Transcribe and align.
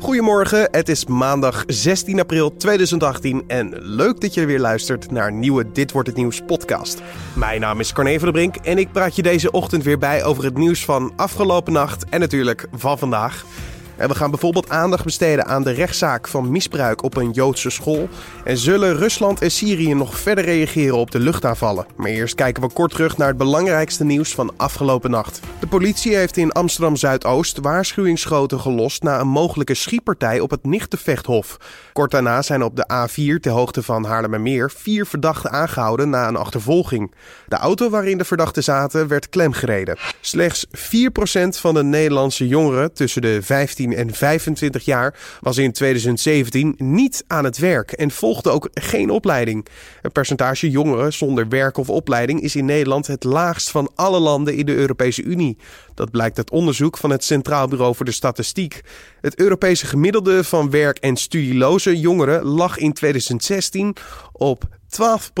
Goedemorgen, 0.00 0.68
het 0.70 0.88
is 0.88 1.06
maandag 1.06 1.64
16 1.66 2.20
april 2.20 2.56
2018 2.56 3.44
en 3.46 3.74
leuk 3.78 4.20
dat 4.20 4.34
je 4.34 4.46
weer 4.46 4.60
luistert 4.60 5.10
naar 5.10 5.32
nieuwe 5.32 5.72
Dit 5.72 5.92
Wordt 5.92 6.08
Het 6.08 6.16
Nieuws 6.16 6.40
podcast. 6.46 7.02
Mijn 7.34 7.60
naam 7.60 7.80
is 7.80 7.92
Corne 7.92 8.14
van 8.14 8.22
der 8.22 8.32
Brink 8.32 8.56
en 8.56 8.78
ik 8.78 8.92
praat 8.92 9.16
je 9.16 9.22
deze 9.22 9.50
ochtend 9.50 9.82
weer 9.82 9.98
bij 9.98 10.24
over 10.24 10.44
het 10.44 10.58
nieuws 10.58 10.84
van 10.84 11.12
afgelopen 11.16 11.72
nacht 11.72 12.04
en 12.08 12.20
natuurlijk 12.20 12.66
van 12.72 12.98
vandaag. 12.98 13.44
En 13.98 14.08
we 14.08 14.14
gaan 14.14 14.30
bijvoorbeeld 14.30 14.68
aandacht 14.68 15.04
besteden 15.04 15.46
aan 15.46 15.62
de 15.62 15.70
rechtszaak 15.70 16.28
van 16.28 16.50
misbruik 16.50 17.02
op 17.02 17.16
een 17.16 17.30
Joodse 17.30 17.70
school. 17.70 18.08
En 18.44 18.58
zullen 18.58 18.96
Rusland 18.96 19.40
en 19.40 19.50
Syrië 19.50 19.94
nog 19.94 20.18
verder 20.18 20.44
reageren 20.44 20.96
op 20.96 21.10
de 21.10 21.18
luchtaanvallen? 21.18 21.86
Maar 21.96 22.10
eerst 22.10 22.34
kijken 22.34 22.62
we 22.62 22.72
kort 22.72 22.90
terug 22.90 23.16
naar 23.16 23.28
het 23.28 23.36
belangrijkste 23.36 24.04
nieuws 24.04 24.34
van 24.34 24.52
afgelopen 24.56 25.10
nacht. 25.10 25.40
De 25.60 25.66
politie 25.66 26.16
heeft 26.16 26.36
in 26.36 26.52
Amsterdam 26.52 26.96
Zuidoost 26.96 27.58
waarschuwingsschoten 27.58 28.60
gelost 28.60 29.02
na 29.02 29.20
een 29.20 29.28
mogelijke 29.28 29.74
schietpartij 29.74 30.40
op 30.40 30.50
het 30.50 30.64
Nichtenvechthof. 30.64 31.56
Kort 31.98 32.10
daarna 32.10 32.42
zijn 32.42 32.62
op 32.62 32.76
de 32.76 32.88
A4 32.92 33.40
ter 33.40 33.52
hoogte 33.52 33.82
van 33.82 34.04
Haarlemmermeer 34.04 34.70
vier 34.70 35.06
verdachten 35.06 35.50
aangehouden 35.50 36.10
na 36.10 36.28
een 36.28 36.36
achtervolging. 36.36 37.14
De 37.46 37.56
auto 37.56 37.90
waarin 37.90 38.18
de 38.18 38.24
verdachten 38.24 38.62
zaten 38.62 39.08
werd 39.08 39.28
klemgereden. 39.28 39.96
Slechts 40.20 40.66
4% 40.66 40.70
van 41.48 41.74
de 41.74 41.82
Nederlandse 41.82 42.48
jongeren 42.48 42.92
tussen 42.92 43.22
de 43.22 43.42
15 43.42 43.94
en 43.94 44.14
25 44.14 44.84
jaar 44.84 45.14
was 45.40 45.58
in 45.58 45.72
2017 45.72 46.74
niet 46.76 47.24
aan 47.26 47.44
het 47.44 47.58
werk 47.58 47.92
en 47.92 48.10
volgde 48.10 48.50
ook 48.50 48.68
geen 48.74 49.10
opleiding. 49.10 49.66
Het 50.02 50.12
percentage 50.12 50.70
jongeren 50.70 51.12
zonder 51.12 51.48
werk 51.48 51.76
of 51.76 51.90
opleiding 51.90 52.40
is 52.40 52.56
in 52.56 52.64
Nederland 52.64 53.06
het 53.06 53.24
laagst 53.24 53.70
van 53.70 53.90
alle 53.94 54.18
landen 54.18 54.56
in 54.56 54.66
de 54.66 54.74
Europese 54.74 55.22
Unie. 55.22 55.56
Dat 55.98 56.10
blijkt 56.10 56.36
uit 56.36 56.50
onderzoek 56.50 56.96
van 56.96 57.10
het 57.10 57.24
Centraal 57.24 57.68
Bureau 57.68 57.94
voor 57.94 58.04
de 58.04 58.12
Statistiek. 58.12 58.80
Het 59.20 59.38
Europese 59.38 59.86
gemiddelde 59.86 60.44
van 60.44 60.70
werk- 60.70 60.98
en 60.98 61.16
studieloze 61.16 61.98
jongeren 61.98 62.44
lag 62.44 62.76
in 62.78 62.92
2016 62.92 63.96
op 64.32 64.64
12 64.88 65.32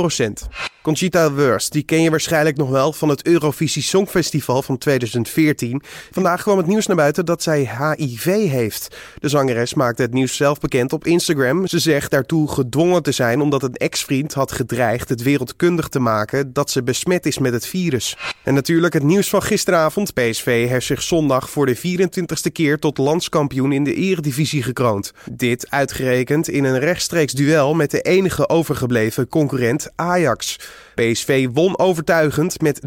Conchita 0.82 1.32
Wurst, 1.32 1.72
die 1.72 1.82
ken 1.82 2.02
je 2.02 2.10
waarschijnlijk 2.10 2.56
nog 2.56 2.70
wel 2.70 2.92
van 2.92 3.08
het 3.08 3.26
Eurovisie 3.26 3.82
Songfestival 3.82 4.62
van 4.62 4.78
2014. 4.78 5.82
Vandaag 6.10 6.42
kwam 6.42 6.56
het 6.56 6.66
nieuws 6.66 6.86
naar 6.86 6.96
buiten 6.96 7.26
dat 7.26 7.42
zij 7.42 7.94
HIV 7.96 8.24
heeft. 8.24 8.96
De 9.18 9.28
zangeres 9.28 9.74
maakte 9.74 10.02
het 10.02 10.12
nieuws 10.12 10.36
zelf 10.36 10.60
bekend 10.60 10.92
op 10.92 11.06
Instagram. 11.06 11.66
Ze 11.66 11.78
zegt 11.78 12.10
daartoe 12.10 12.50
gedwongen 12.50 13.02
te 13.02 13.12
zijn 13.12 13.40
omdat 13.40 13.62
een 13.62 13.74
ex-vriend 13.74 14.34
had 14.34 14.52
gedreigd 14.52 15.08
het 15.08 15.22
wereldkundig 15.22 15.88
te 15.88 15.98
maken 15.98 16.52
dat 16.52 16.70
ze 16.70 16.82
besmet 16.82 17.26
is 17.26 17.38
met 17.38 17.52
het 17.52 17.66
virus. 17.66 18.16
En 18.44 18.54
natuurlijk 18.54 18.94
het 18.94 19.02
nieuws 19.02 19.28
van 19.28 19.42
gisteravond. 19.42 20.14
PSV 20.14 20.68
heeft 20.68 20.86
zich 20.86 21.02
zondag 21.02 21.50
voor 21.50 21.66
de 21.66 21.76
24ste 21.76 22.52
keer 22.52 22.78
tot 22.78 22.98
landskampioen 22.98 23.72
in 23.72 23.84
de 23.84 23.94
eredivisie 23.94 24.62
gekroond. 24.62 25.12
Dit 25.32 25.70
uitgerekend 25.70 26.48
in 26.48 26.64
een 26.64 26.78
rechtstreeks 26.78 27.32
duel 27.32 27.74
met 27.74 27.90
de 27.90 28.00
enige 28.00 28.48
overgebleven 28.48 29.28
concurrent 29.28 29.90
Ajax. 29.96 30.56
PSV 30.94 31.48
won 31.52 31.78
overtuigend 31.78 32.60
met 32.62 32.80
3-0 32.80 32.86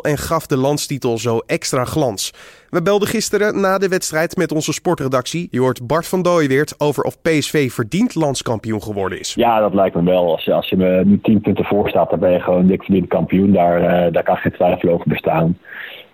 en 0.00 0.18
gaf 0.18 0.46
de 0.46 0.56
landstitel 0.56 1.18
zo 1.18 1.38
extra 1.46 1.84
glans. 1.84 2.32
We 2.70 2.82
belden 2.82 3.08
gisteren 3.08 3.60
na 3.60 3.78
de 3.78 3.88
wedstrijd 3.88 4.36
met 4.36 4.52
onze 4.52 4.72
sportredactie. 4.72 5.48
Je 5.50 5.60
hoort 5.60 5.86
Bart 5.86 6.06
van 6.06 6.22
Dooyeweert 6.22 6.74
over 6.78 7.04
of 7.04 7.22
PSV 7.22 7.72
verdiend 7.72 8.14
landskampioen 8.14 8.82
geworden 8.82 9.20
is. 9.20 9.34
Ja, 9.34 9.60
dat 9.60 9.74
lijkt 9.74 9.94
me 9.94 10.02
wel. 10.02 10.30
Als 10.32 10.44
je, 10.44 10.52
als 10.52 10.68
je 10.68 10.76
me 10.76 11.02
nu 11.04 11.20
10 11.20 11.40
punten 11.40 11.64
voor 11.64 11.88
staat, 11.88 12.10
dan 12.10 12.18
ben 12.18 12.32
je 12.32 12.40
gewoon 12.40 12.66
dik 12.66 12.82
verdiend 12.82 13.08
kampioen. 13.08 13.52
Daar, 13.52 13.80
uh, 13.80 14.12
daar 14.12 14.22
kan 14.22 14.36
geen 14.36 14.52
twijfel 14.52 14.88
over 14.88 15.08
bestaan. 15.08 15.58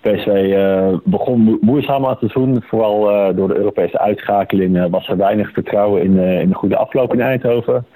PSV 0.01 0.27
uh, 0.27 0.99
begon 1.05 1.59
moeizaam 1.61 2.05
aan 2.05 2.11
het 2.11 2.19
seizoen. 2.19 2.63
Vooral 2.67 3.11
uh, 3.11 3.37
door 3.37 3.49
de 3.49 3.57
Europese 3.57 3.99
uitschakeling 3.99 4.91
was 4.91 5.09
er 5.09 5.17
weinig 5.17 5.53
vertrouwen 5.53 6.03
in, 6.03 6.19
in 6.19 6.49
de 6.49 6.55
goede 6.55 6.77
afloop 6.77 7.13
in 7.13 7.21
Eindhoven. 7.21 7.87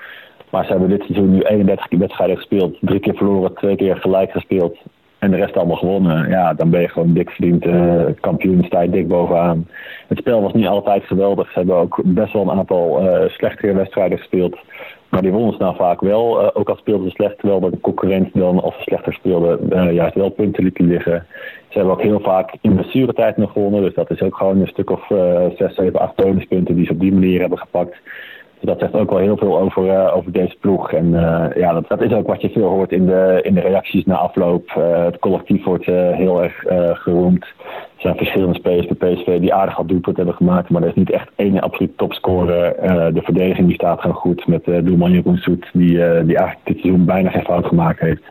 Maar 0.52 0.64
ze 0.64 0.70
hebben 0.70 0.88
dit 0.88 1.02
seizoen 1.02 1.30
nu 1.30 1.42
31 1.42 1.98
wedstrijden 1.98 2.36
gespeeld. 2.36 2.76
Drie 2.80 3.00
keer 3.00 3.14
verloren, 3.14 3.54
twee 3.54 3.76
keer 3.76 3.96
gelijk 3.96 4.30
gespeeld. 4.30 4.78
En 5.18 5.30
de 5.30 5.36
rest 5.36 5.56
allemaal 5.56 5.76
gewonnen. 5.76 6.28
Ja, 6.28 6.54
dan 6.54 6.70
ben 6.70 6.80
je 6.80 6.88
gewoon 6.88 7.12
dik 7.12 7.30
verdiend 7.30 7.66
uh, 7.66 8.04
kampioen. 8.20 8.64
Sta 8.64 8.80
je 8.80 8.90
dik 8.90 9.08
bovenaan. 9.08 9.68
Het 10.08 10.18
spel 10.18 10.42
was 10.42 10.52
niet 10.52 10.66
altijd 10.66 11.04
geweldig. 11.04 11.46
Ze 11.52 11.58
hebben 11.58 11.76
ook 11.76 12.00
best 12.04 12.32
wel 12.32 12.42
een 12.42 12.58
aantal 12.58 13.02
uh, 13.02 13.28
slechtere 13.28 13.74
wedstrijden 13.74 14.18
gespeeld. 14.18 14.58
Maar 15.08 15.22
die 15.22 15.32
wonnen 15.32 15.52
ze 15.52 15.62
nou 15.62 15.76
vaak 15.76 16.00
wel. 16.00 16.42
Uh, 16.42 16.48
ook 16.52 16.68
al 16.68 16.76
speelden 16.76 17.08
ze 17.08 17.14
slecht, 17.14 17.38
terwijl 17.38 17.60
de 17.60 17.80
concurrent 17.80 18.28
dan, 18.34 18.62
of 18.62 18.74
ze 18.74 18.82
slechter 18.82 19.12
speelden, 19.12 19.94
juist 19.94 20.14
wel 20.14 20.30
punten 20.30 20.62
lieten 20.62 20.86
liggen. 20.86 21.26
Ze 21.68 21.78
hebben 21.78 21.92
ook 21.92 22.02
heel 22.02 22.20
vaak 22.20 22.54
in 22.60 22.74
blessuretijd 22.74 23.36
nog 23.36 23.52
gewonnen. 23.52 23.82
Dus 23.82 23.94
dat 23.94 24.10
is 24.10 24.22
ook 24.22 24.36
gewoon 24.36 24.60
een 24.60 24.66
stuk 24.66 24.90
of 24.90 25.06
6, 25.56 25.74
7, 25.74 26.00
8 26.00 26.14
bonuspunten 26.14 26.74
die 26.74 26.86
ze 26.86 26.92
op 26.92 27.00
die 27.00 27.12
manier 27.12 27.40
hebben 27.40 27.58
gepakt 27.58 27.96
dat 28.66 28.78
zegt 28.78 28.94
ook 28.94 29.10
wel 29.10 29.18
heel 29.18 29.36
veel 29.36 29.58
over, 29.58 29.84
uh, 29.84 30.16
over 30.16 30.32
deze 30.32 30.56
ploeg. 30.60 30.92
En 30.92 31.06
uh, 31.06 31.46
ja, 31.54 31.72
dat, 31.72 31.88
dat, 31.88 32.02
is 32.02 32.12
ook 32.12 32.26
wat 32.26 32.40
je 32.40 32.50
veel 32.50 32.68
hoort 32.68 32.92
in 32.92 33.06
de, 33.06 33.40
in 33.42 33.54
de 33.54 33.60
reacties 33.60 34.04
na 34.04 34.16
afloop. 34.16 34.74
Uh, 34.78 35.04
het 35.04 35.18
collectief 35.18 35.64
wordt 35.64 35.86
heel 35.86 36.42
erg 36.42 36.62
geroemd. 37.02 37.46
Er 38.02 38.08
zijn 38.08 38.24
verschillende 38.24 38.58
spelers 38.58 38.86
bij 38.86 39.14
PSV 39.14 39.40
die 39.40 39.54
aardig 39.54 39.78
al 39.78 39.86
doelpunt 39.86 40.16
hebben 40.16 40.34
gemaakt. 40.34 40.70
Maar 40.70 40.82
er 40.82 40.88
is 40.88 40.94
niet 40.94 41.10
echt 41.10 41.28
één 41.36 41.60
absoluut 41.60 41.98
topscorer. 41.98 42.74
de 43.14 43.22
verdediging 43.22 43.66
die 43.66 43.74
staat 43.74 44.00
gewoon 44.00 44.16
goed 44.16 44.46
met 44.46 44.64
doelman 44.64 45.12
Jeroen. 45.12 45.40
Die, 45.72 45.88
die 46.24 46.36
eigenlijk 46.36 46.58
dit 46.64 46.78
seizoen 46.78 47.04
bijna 47.04 47.30
geen 47.30 47.44
fout 47.44 47.66
gemaakt 47.66 48.00
heeft. 48.00 48.22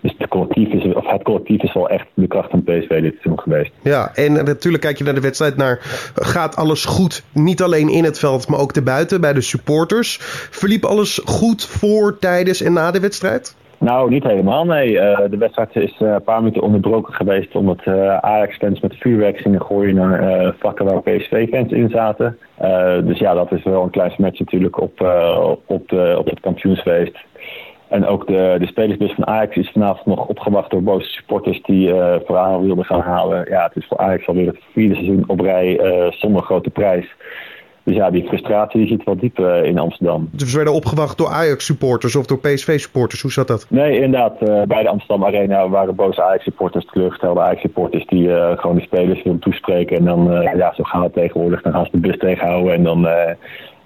Dus 0.00 0.14
het 0.18 0.28
collectief, 0.28 0.68
is, 0.68 0.94
of 0.94 1.10
het 1.10 1.22
collectief 1.22 1.62
is 1.62 1.72
wel 1.72 1.88
echt 1.88 2.06
de 2.14 2.26
kracht 2.26 2.50
van 2.50 2.62
PSV 2.62 2.88
dit 3.02 3.12
seizoen 3.12 3.40
geweest. 3.40 3.72
Ja, 3.82 4.14
en 4.14 4.32
natuurlijk 4.32 4.82
kijk 4.82 4.98
je 4.98 5.04
naar 5.04 5.14
de 5.14 5.20
wedstrijd 5.20 5.56
naar... 5.56 5.78
gaat 6.14 6.56
alles 6.56 6.84
goed, 6.84 7.22
niet 7.32 7.62
alleen 7.62 7.88
in 7.88 8.04
het 8.04 8.18
veld, 8.18 8.48
maar 8.48 8.58
ook 8.58 8.72
erbuiten 8.72 9.20
bij 9.20 9.32
de 9.32 9.40
supporters. 9.40 10.16
Verliep 10.50 10.84
alles 10.84 11.20
goed 11.24 11.64
voor, 11.64 12.18
tijdens 12.18 12.62
en 12.62 12.72
na 12.72 12.90
de 12.90 13.00
wedstrijd? 13.00 13.56
Nou, 13.82 14.10
niet 14.10 14.22
helemaal, 14.22 14.64
nee. 14.64 14.92
Uh, 14.92 15.18
de 15.30 15.36
wedstrijd 15.36 15.76
is 15.76 16.00
uh, 16.00 16.12
een 16.12 16.22
paar 16.22 16.38
minuten 16.38 16.62
onderbroken 16.62 17.14
geweest... 17.14 17.54
omdat 17.54 17.80
uh, 17.84 18.16
Ajax-fans 18.16 18.80
met 18.80 18.96
vuurwerk 18.96 19.38
gingen 19.38 19.62
gooien 19.62 19.94
naar 19.94 20.54
vakken 20.58 20.84
waar 20.84 21.02
PSV-fans 21.02 21.72
in 21.72 21.88
zaten. 21.88 22.38
dus 23.04 23.18
ja, 23.18 23.34
dat 23.34 23.52
is 23.52 23.62
wel 23.62 23.82
een 23.82 23.90
klein 23.90 24.10
smatch 24.10 24.38
natuurlijk 24.38 24.80
op, 24.80 25.00
op, 25.66 25.88
de, 25.88 26.14
op 26.18 26.26
het 26.26 26.40
kampioensfeest. 26.40 27.18
En 27.88 28.06
ook 28.06 28.26
de, 28.26 28.56
de 28.58 28.66
spelersbus 28.66 29.12
van 29.12 29.26
Ajax 29.26 29.56
is 29.56 29.70
vanavond 29.70 30.06
nog 30.06 30.26
opgewacht 30.26 30.70
door 30.70 30.82
boze 30.82 31.08
supporters 31.08 31.62
die 31.62 31.88
uh, 31.88 32.14
verhaal 32.24 32.62
wilden 32.62 32.84
gaan 32.84 33.00
halen. 33.00 33.46
Ja, 33.48 33.64
het 33.64 33.76
is 33.76 33.86
voor 33.86 33.98
Ajax 33.98 34.26
alweer 34.26 34.46
het 34.46 34.60
vierde 34.72 34.94
seizoen 34.94 35.24
op 35.26 35.40
rij 35.40 35.80
zonder 36.10 36.42
grote 36.42 36.70
prijs. 36.70 37.14
Dus 37.84 37.94
ja, 37.94 38.10
die 38.10 38.26
frustratie 38.26 38.80
die 38.80 38.88
zit 38.88 39.04
wel 39.04 39.16
diep 39.16 39.38
uh, 39.38 39.64
in 39.64 39.78
Amsterdam. 39.78 40.28
Dus 40.32 40.50
we 40.50 40.56
werden 40.56 40.74
opgewacht 40.74 41.18
door 41.18 41.28
Ajax-supporters 41.28 42.16
of 42.16 42.26
door 42.26 42.38
PSV-supporters. 42.38 43.22
Hoe 43.22 43.32
zat 43.32 43.48
dat? 43.48 43.66
Nee, 43.68 44.00
inderdaad. 44.00 44.38
bij 44.68 44.82
de 44.82 44.88
Amsterdam 44.88 45.24
Arena 45.24 45.68
waren 45.68 45.94
boze 45.94 46.22
Ajax-supporters, 46.22 46.86
teleurgestelde 46.92 47.40
Ajax-supporters... 47.40 48.06
die 48.06 48.28
gewoon 48.56 48.76
de 48.76 48.82
spelers 48.82 49.22
wilden 49.22 49.40
toespreken. 49.40 49.96
En 49.96 50.04
dan, 50.04 50.42
ja, 50.56 50.74
zo 50.74 50.82
gaat 50.82 51.02
het 51.02 51.12
tegenwoordig. 51.12 51.62
Dan 51.62 51.72
gaan 51.72 51.84
ze 51.84 51.90
de 51.90 51.98
bus 51.98 52.18
tegenhouden 52.18 52.72
en 52.74 52.82
dan 52.82 53.06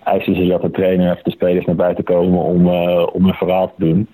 eisen 0.07 0.35
ze 0.35 0.47
dat 0.47 0.63
de 0.63 0.71
trainer 0.71 1.13
of 1.13 1.23
de 1.23 1.31
spelers 1.31 1.65
naar 1.65 1.77
buiten 1.77 2.05
komen 2.05 2.41
om, 2.41 2.67
uh, 2.67 3.07
om 3.13 3.27
een 3.27 3.35
verhaal 3.35 3.67
te 3.67 3.85
doen. 3.85 4.09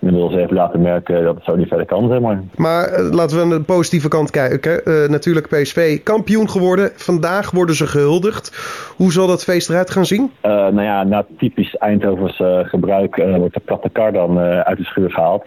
Ze 0.00 0.40
even 0.40 0.54
laten 0.54 0.80
merken 0.80 1.24
dat 1.24 1.34
het 1.34 1.44
zo 1.44 1.56
niet 1.56 1.68
verder 1.68 1.86
kan, 1.86 2.08
zeg 2.08 2.20
maar. 2.20 2.42
Maar 2.56 3.00
uh, 3.00 3.10
laten 3.10 3.36
we 3.36 3.42
aan 3.42 3.48
de 3.48 3.60
positieve 3.60 4.08
kant 4.08 4.30
kijken. 4.30 4.80
Uh, 4.84 5.08
natuurlijk 5.08 5.48
PSV 5.48 6.02
kampioen 6.02 6.50
geworden. 6.50 6.90
Vandaag 6.94 7.50
worden 7.50 7.74
ze 7.74 7.86
gehuldigd. 7.86 8.52
Hoe 8.96 9.12
zal 9.12 9.26
dat 9.26 9.44
feest 9.44 9.68
eruit 9.68 9.90
gaan 9.90 10.06
zien? 10.06 10.30
nou 10.42 10.82
ja, 10.82 11.04
na 11.04 11.26
typisch 11.38 11.74
Eindhovens 11.76 12.42
gebruik 12.62 13.16
wordt 13.16 13.54
de 13.54 13.60
platte 13.64 13.88
kar 13.88 14.12
dan 14.12 14.38
uit 14.38 14.78
de 14.78 14.84
schuur 14.84 15.10
gehaald. 15.10 15.44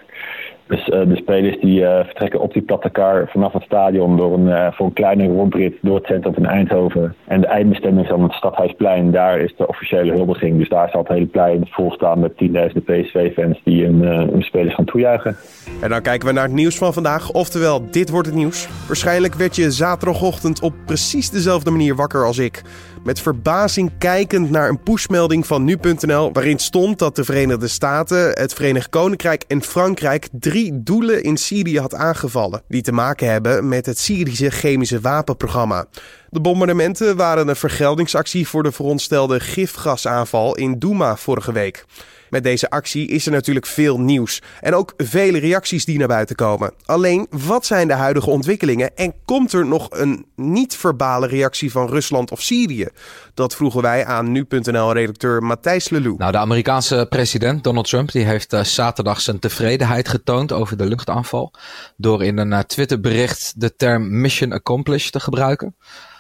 Dus 0.68 0.86
de 0.86 1.16
spelers 1.16 1.60
die 1.60 1.82
uh, 1.82 2.04
vertrekken 2.04 2.40
op 2.40 2.54
die 2.54 2.62
platte 2.62 2.90
kar 2.90 3.30
vanaf 3.30 3.54
het 3.54 3.64
stadion 3.64 4.18
door 4.18 4.34
een, 4.34 4.46
uh, 4.46 4.68
voor 4.72 4.86
een 4.86 4.94
kleine 4.94 5.28
rondrit 5.28 5.76
door 5.82 5.96
het 5.96 6.06
centrum 6.06 6.34
van 6.34 6.46
Eindhoven. 6.46 7.16
En 7.28 7.42
de 7.42 7.48
eindbestemming 7.48 8.04
is 8.04 8.10
dan 8.10 8.24
het 8.24 8.32
Stadhuisplein. 8.32 9.12
Daar 9.12 9.40
is 9.40 9.54
de 9.58 9.68
officiële 9.68 10.12
huldiging. 10.12 10.58
Dus 10.58 10.70
daar 10.70 10.90
zal 10.90 11.00
het 11.00 11.10
hele 11.10 11.26
plein 11.26 11.68
volstaan 11.70 12.20
met 12.20 12.38
tienduizenden 12.38 13.02
PSV-fans 13.02 13.62
die 13.64 13.86
hun, 13.86 14.02
hun 14.06 14.42
spelers 14.42 14.76
gaan 14.76 14.86
toejuichen. 14.86 15.36
En 15.82 15.90
dan 15.90 16.02
kijken 16.02 16.28
we 16.28 16.34
naar 16.34 16.44
het 16.44 16.54
nieuws 16.54 16.78
van 16.78 16.94
vandaag. 16.94 17.32
Oftewel, 17.32 17.92
dit 17.92 18.10
wordt 18.10 18.28
het 18.28 18.36
nieuws. 18.36 18.70
Waarschijnlijk 18.88 19.34
werd 19.34 19.56
je 19.56 19.72
zaterdagochtend 19.72 20.62
op 20.62 20.74
precies 20.86 21.30
dezelfde 21.30 21.72
manier 21.72 21.96
wakker 21.96 22.26
als 22.26 22.38
ik. 22.38 22.62
Met 23.04 23.22
verbazing 23.22 23.92
kijkend 23.98 24.50
naar 24.50 24.70
een 24.70 24.84
pushmelding 24.84 25.46
van 25.46 25.64
nu.nl 25.64 26.32
waarin 26.34 26.60
stond 26.60 27.00
dat 27.00 27.16
de 27.16 27.24
Verenigde 27.24 27.68
Staten, 27.68 28.30
het 28.34 28.54
Verenigd 28.54 28.90
Koninkrijk 28.90 29.44
en 29.48 29.62
Frankrijk 29.62 30.28
drie 30.32 30.57
doelen 30.74 31.24
in 31.24 31.38
Syrië 31.38 31.80
had 31.80 31.96
aangevallen 31.96 32.62
die 32.68 32.82
te 32.82 32.92
maken 32.92 33.32
hebben 33.32 33.68
met 33.68 33.86
het 33.86 34.00
Syrische 34.00 34.50
chemische 34.50 35.00
wapenprogramma. 35.00 35.86
De 36.30 36.42
bombardementen 36.42 37.16
waren 37.16 37.48
een 37.48 37.56
vergeldingsactie 37.56 38.48
voor 38.48 38.64
de 38.64 38.72
veronderstelde 38.72 39.40
gifgasaanval 39.40 40.56
in 40.56 40.80
Douma 40.80 41.18
vorige 41.18 41.52
week. 41.52 41.86
Met 42.30 42.44
deze 42.44 42.70
actie 42.70 43.08
is 43.08 43.26
er 43.26 43.32
natuurlijk 43.32 43.66
veel 43.66 44.00
nieuws 44.00 44.42
en 44.62 44.76
ook 44.76 44.94
vele 44.98 45.40
reacties 45.40 45.86
die 45.86 45.98
naar 45.98 46.08
buiten 46.08 46.36
komen. 46.36 46.74
Alleen, 46.86 47.28
wat 47.30 47.66
zijn 47.66 47.88
de 47.88 47.94
huidige 47.94 48.30
ontwikkelingen 48.30 48.96
en 48.96 49.14
komt 49.26 49.54
er 49.54 49.66
nog 49.66 49.88
een 49.90 50.26
niet-verbale 50.36 51.28
reactie 51.28 51.72
van 51.72 51.90
Rusland 51.90 52.32
of 52.32 52.42
Syrië? 52.42 52.88
Dat 53.34 53.56
vroegen 53.56 53.82
wij 53.82 54.06
aan 54.06 54.32
nu.nl-redacteur 54.32 55.44
Matthijs 55.44 55.90
Lelou. 55.90 56.16
Nou, 56.18 56.32
de 56.32 56.38
Amerikaanse 56.38 57.06
president 57.10 57.64
Donald 57.64 57.88
Trump 57.88 58.12
die 58.12 58.24
heeft 58.24 58.54
uh, 58.54 58.64
zaterdag 58.64 59.22
zijn 59.22 59.40
tevredenheid 59.40 60.08
getoond 60.08 60.52
over 60.52 60.78
de 60.78 60.86
luchtaanval 60.86 61.54
door 61.98 62.24
in 62.24 62.38
een 62.38 62.52
uh, 62.52 62.60
Twitterbericht 62.60 63.54
de 63.62 63.76
term 63.76 64.22
mission 64.22 64.52
accomplished 64.52 65.12
te 65.12 65.20
gebruiken. 65.20 65.76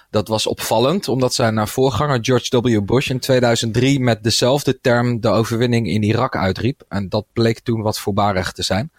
Dat 0.09 0.27
was 0.27 0.47
opvallend, 0.47 1.07
omdat 1.07 1.33
zijn 1.33 1.67
voorganger 1.67 2.19
George 2.21 2.61
W. 2.61 2.85
Bush 2.85 3.09
in 3.09 3.19
2003 3.19 3.99
met 3.99 4.23
dezelfde 4.23 4.79
term 4.79 5.19
de 5.19 5.29
overwinning 5.29 5.87
in 5.87 6.03
Irak 6.03 6.35
uitriep. 6.35 6.83
En 6.89 7.09
dat 7.09 7.25
bleek 7.33 7.59
toen 7.59 7.81
wat 7.81 7.99
voorbarig 7.99 8.51
te 8.51 8.63
zijn. 8.63 8.91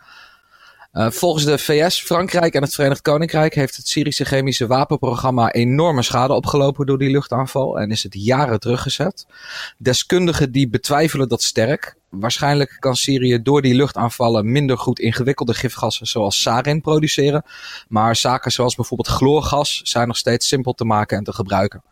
Uh, 0.93 1.11
volgens 1.11 1.45
de 1.45 1.59
VS, 1.59 2.03
Frankrijk 2.03 2.55
en 2.55 2.63
het 2.63 2.75
Verenigd 2.75 3.03
Koninkrijk 3.03 3.55
heeft 3.55 3.77
het 3.77 3.89
Syrische 3.89 4.25
chemische 4.25 4.67
wapenprogramma 4.67 5.53
enorme 5.53 6.03
schade 6.03 6.33
opgelopen 6.33 6.87
door 6.87 6.99
die 6.99 7.11
luchtaanval 7.11 7.81
en 7.81 7.91
is 7.91 8.03
het 8.03 8.15
jaren 8.15 8.61
teruggezet. 8.61 9.27
Deskundigen 9.79 10.53
die 10.53 10.69
betwijfelen 10.69 11.29
dat 11.29 11.43
sterk. 11.43 11.98
Waarschijnlijk 12.11 12.77
kan 12.79 12.97
Syrië 12.97 13.43
door 13.43 13.63
die 13.63 13.75
luchtaanvallen 13.75 14.53
minder 14.53 14.79
goed 14.79 14.99
ingewikkelde 14.99 15.55
gifgassen 15.55 16.07
zoals 16.07 16.43
sarin 16.43 16.81
produceren. 16.81 17.45
Maar 17.89 18.17
zaken 18.17 18.53
zoals 18.53 18.75
bijvoorbeeld 18.75 19.17
chloorgas 19.17 19.81
zijn 19.83 20.07
nog 20.07 20.17
steeds 20.17 20.49
simpel 20.49 20.73
te 20.73 20.85
maken 20.85 21.19
en 21.19 21.25
te 21.25 21.33
gebruiken. 21.33 21.83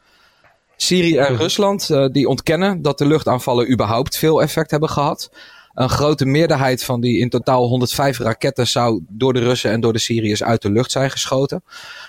Syrië 0.76 1.16
en 1.16 1.36
Rusland 1.36 1.88
uh, 1.90 2.06
die 2.08 2.28
ontkennen 2.28 2.82
dat 2.82 2.98
de 2.98 3.06
luchtaanvallen 3.06 3.72
überhaupt 3.72 4.16
veel 4.16 4.42
effect 4.42 4.70
hebben 4.70 4.88
gehad. 4.88 5.30
Een 5.74 5.88
grote 5.88 6.24
meerderheid 6.24 6.84
van 6.84 7.00
die 7.00 7.18
in 7.18 7.28
totaal 7.28 7.66
105 7.66 8.18
raketten 8.18 8.66
zou 8.66 9.04
door 9.08 9.32
de 9.32 9.40
Russen 9.40 9.70
en 9.70 9.80
door 9.80 9.92
de 9.92 9.98
Syriërs 9.98 10.42
uit 10.42 10.62
de 10.62 10.70
lucht 10.70 10.90
zijn 10.90 11.10
geschoten. 11.10 11.64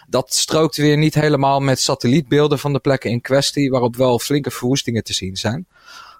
Dat 0.10 0.34
strookt 0.34 0.78
weer 0.78 0.98
niet 0.98 1.14
helemaal 1.14 1.60
met 1.60 1.80
satellietbeelden 1.80 2.60
van 2.60 2.74
de 2.74 2.80
plekken 2.80 3.10
in 3.10 3.22
kwestie, 3.22 3.70
waarop 3.70 3.96
wel 3.96 4.20
flinke 4.20 4.52
verwoestingen 4.52 5.04
te 5.04 5.14
zien 5.14 5.36
zijn. 5.36 5.68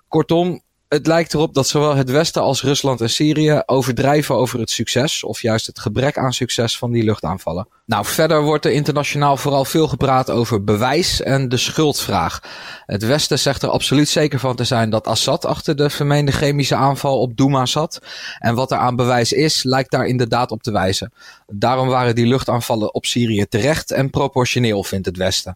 Kortom, 0.08 0.62
het 0.88 1.08
lijkt 1.08 1.34
erop 1.34 1.54
dat 1.54 1.68
zowel 1.68 1.96
het 1.96 2.10
Westen 2.10 2.42
als 2.42 2.64
Rusland 2.64 3.02
en 3.02 3.10
Syrië 3.10 3.62
overdrijven 3.66 4.36
over 4.36 4.60
het 4.60 4.70
succes, 4.70 5.24
of 5.24 5.42
juist 5.42 5.68
het 5.68 5.80
gebrek 5.80 6.18
aan 6.18 6.34
succes 6.34 6.78
van 6.78 6.92
die 6.92 7.04
luchtaanvallen. 7.04 7.68
Nou, 7.86 8.06
verder 8.06 8.42
wordt 8.42 8.66
er 8.66 8.72
internationaal 8.72 9.38
vooral 9.38 9.66
veel 9.66 9.88
gepraat 9.88 10.30
over 10.30 10.64
bewijs 10.64 11.22
en 11.22 11.50
de 11.50 11.58
schuldvraag. 11.58 12.42
Het 12.86 13.06
Westen 13.06 13.40
zegt 13.40 13.64
er 13.64 13.70
absoluut 13.70 14.10
zeker 14.10 14.40
van 14.40 14.56
te 14.56 14.64
zijn 14.64 14.90
dat 14.90 15.08
Assad 15.08 15.46
achter 15.46 15.76
de 15.76 15.90
vermeende 15.90 16.32
chemische 16.32 16.76
aanval 16.76 17.20
op 17.20 17.38
Douma 17.38 17.66
zat. 17.66 18.02
En 18.40 18.56
wat 18.56 18.72
er 18.72 18.78
aan 18.78 18.96
bewijs 18.96 19.32
is, 19.32 19.64
lijkt 19.64 19.92
daar 19.92 20.06
inderdaad 20.06 20.52
op 20.52 20.64
te 20.64 20.72
wijzen. 20.72 21.14
Daarom 21.48 21.88
waren 21.88 22.16
die 22.16 22.28
luchtaanvallen 22.28 22.94
op 22.94 23.06
Syrië 23.06 23.46
terecht 23.46 23.92
en 23.92 24.10
proportioneel, 24.10 24.84
vindt 24.84 25.06
het 25.06 25.18
Westen. 25.18 25.56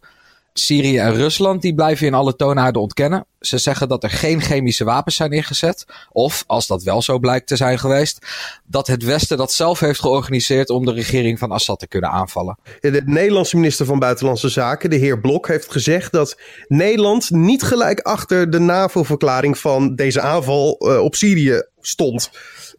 Syrië 0.54 0.98
en 0.98 1.14
Rusland 1.14 1.62
die 1.62 1.74
blijven 1.74 2.08
in 2.08 2.14
alle 2.14 2.36
toonaarden 2.36 2.82
ontkennen. 2.82 3.26
Ze 3.40 3.58
zeggen 3.58 3.88
dat 3.88 4.04
er 4.04 4.10
geen 4.10 4.42
chemische 4.42 4.84
wapens 4.84 5.16
zijn 5.16 5.32
ingezet. 5.32 5.86
Of, 6.12 6.44
als 6.48 6.68
dat 6.68 6.84
wel 6.84 7.02
zo 7.02 7.20
blijkt 7.20 7.48
te 7.48 7.56
zijn 7.56 7.80
geweest, 7.80 8.26
dat 8.66 8.88
het 8.88 9.04
Westen 9.04 9.38
dat 9.38 9.52
zelf 9.52 9.80
heeft 9.80 10.00
georganiseerd 10.00 10.70
om 10.70 10.86
de 10.86 10.94
regering 10.94 11.40
van 11.40 11.52
Assad 11.52 11.80
te 11.80 11.88
kunnen 11.88 12.10
aanvallen. 12.10 12.58
De 12.80 13.02
Nederlandse 13.06 13.56
minister 13.56 13.86
van 13.86 14.00
Buitenlandse 14.00 14.50
Zaken, 14.50 14.90
de 14.90 14.96
heer 14.96 15.20
Blok, 15.20 15.48
heeft 15.48 15.72
gezegd 15.72 16.12
dat 16.12 16.38
Nederland 16.68 17.30
niet 17.30 17.64
gelijk 17.64 18.00
achter 18.00 18.50
de 18.50 18.60
NAVO-verklaring 18.60 19.58
van 19.58 19.96
deze 19.96 20.22
aanval 20.22 20.78
uh, 20.80 21.00
op 21.00 21.16
Syrië 21.16 21.64
stond. 21.82 22.30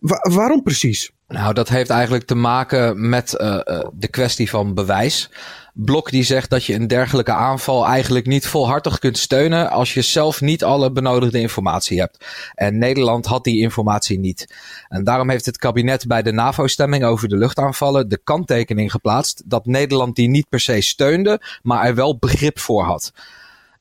Wa 0.01 0.19
waarom 0.31 0.63
precies? 0.63 1.11
Nou, 1.33 1.55
dat 1.55 1.69
heeft 1.69 1.91
eigenlijk 1.91 2.25
te 2.25 2.35
maken 2.35 3.09
met 3.09 3.35
uh, 3.39 3.59
de 3.93 4.09
kwestie 4.09 4.51
van 4.51 4.75
bewijs. 4.75 5.31
Blok 5.75 6.11
die 6.11 6.23
zegt 6.23 6.51
dat 6.51 6.65
je 6.65 6.75
een 6.75 6.87
dergelijke 6.87 7.33
aanval 7.33 7.87
eigenlijk 7.87 8.27
niet 8.27 8.47
volhartig 8.47 8.99
kunt 8.99 9.19
steunen 9.19 9.71
als 9.71 9.95
je 9.95 10.03
zelf 10.03 10.41
niet 10.41 10.65
alle 10.65 10.93
benodigde 10.93 11.41
informatie 11.41 12.01
hebt. 12.01 12.25
En 12.55 12.79
Nederland 12.79 13.27
had 13.27 13.45
die 13.45 13.61
informatie 13.61 14.19
niet. 14.19 14.55
En 14.89 15.05
daarom 15.05 15.31
heeft 15.31 15.47
het 15.47 15.59
kabinet 15.59 16.07
bij 16.07 16.23
de 16.23 16.33
NAVO-stemming 16.33 17.05
over 17.05 17.29
de 17.29 17.37
luchtaanvallen 17.37 18.09
de 18.09 18.21
kanttekening 18.25 18.91
geplaatst 18.91 19.43
dat 19.47 19.67
Nederland 19.67 20.17
die 20.17 20.29
niet 20.29 20.49
per 20.49 20.61
se 20.61 20.81
steunde, 20.81 21.41
maar 21.63 21.85
er 21.85 21.95
wel 21.95 22.19
begrip 22.19 22.59
voor 22.59 22.85
had. 22.85 23.13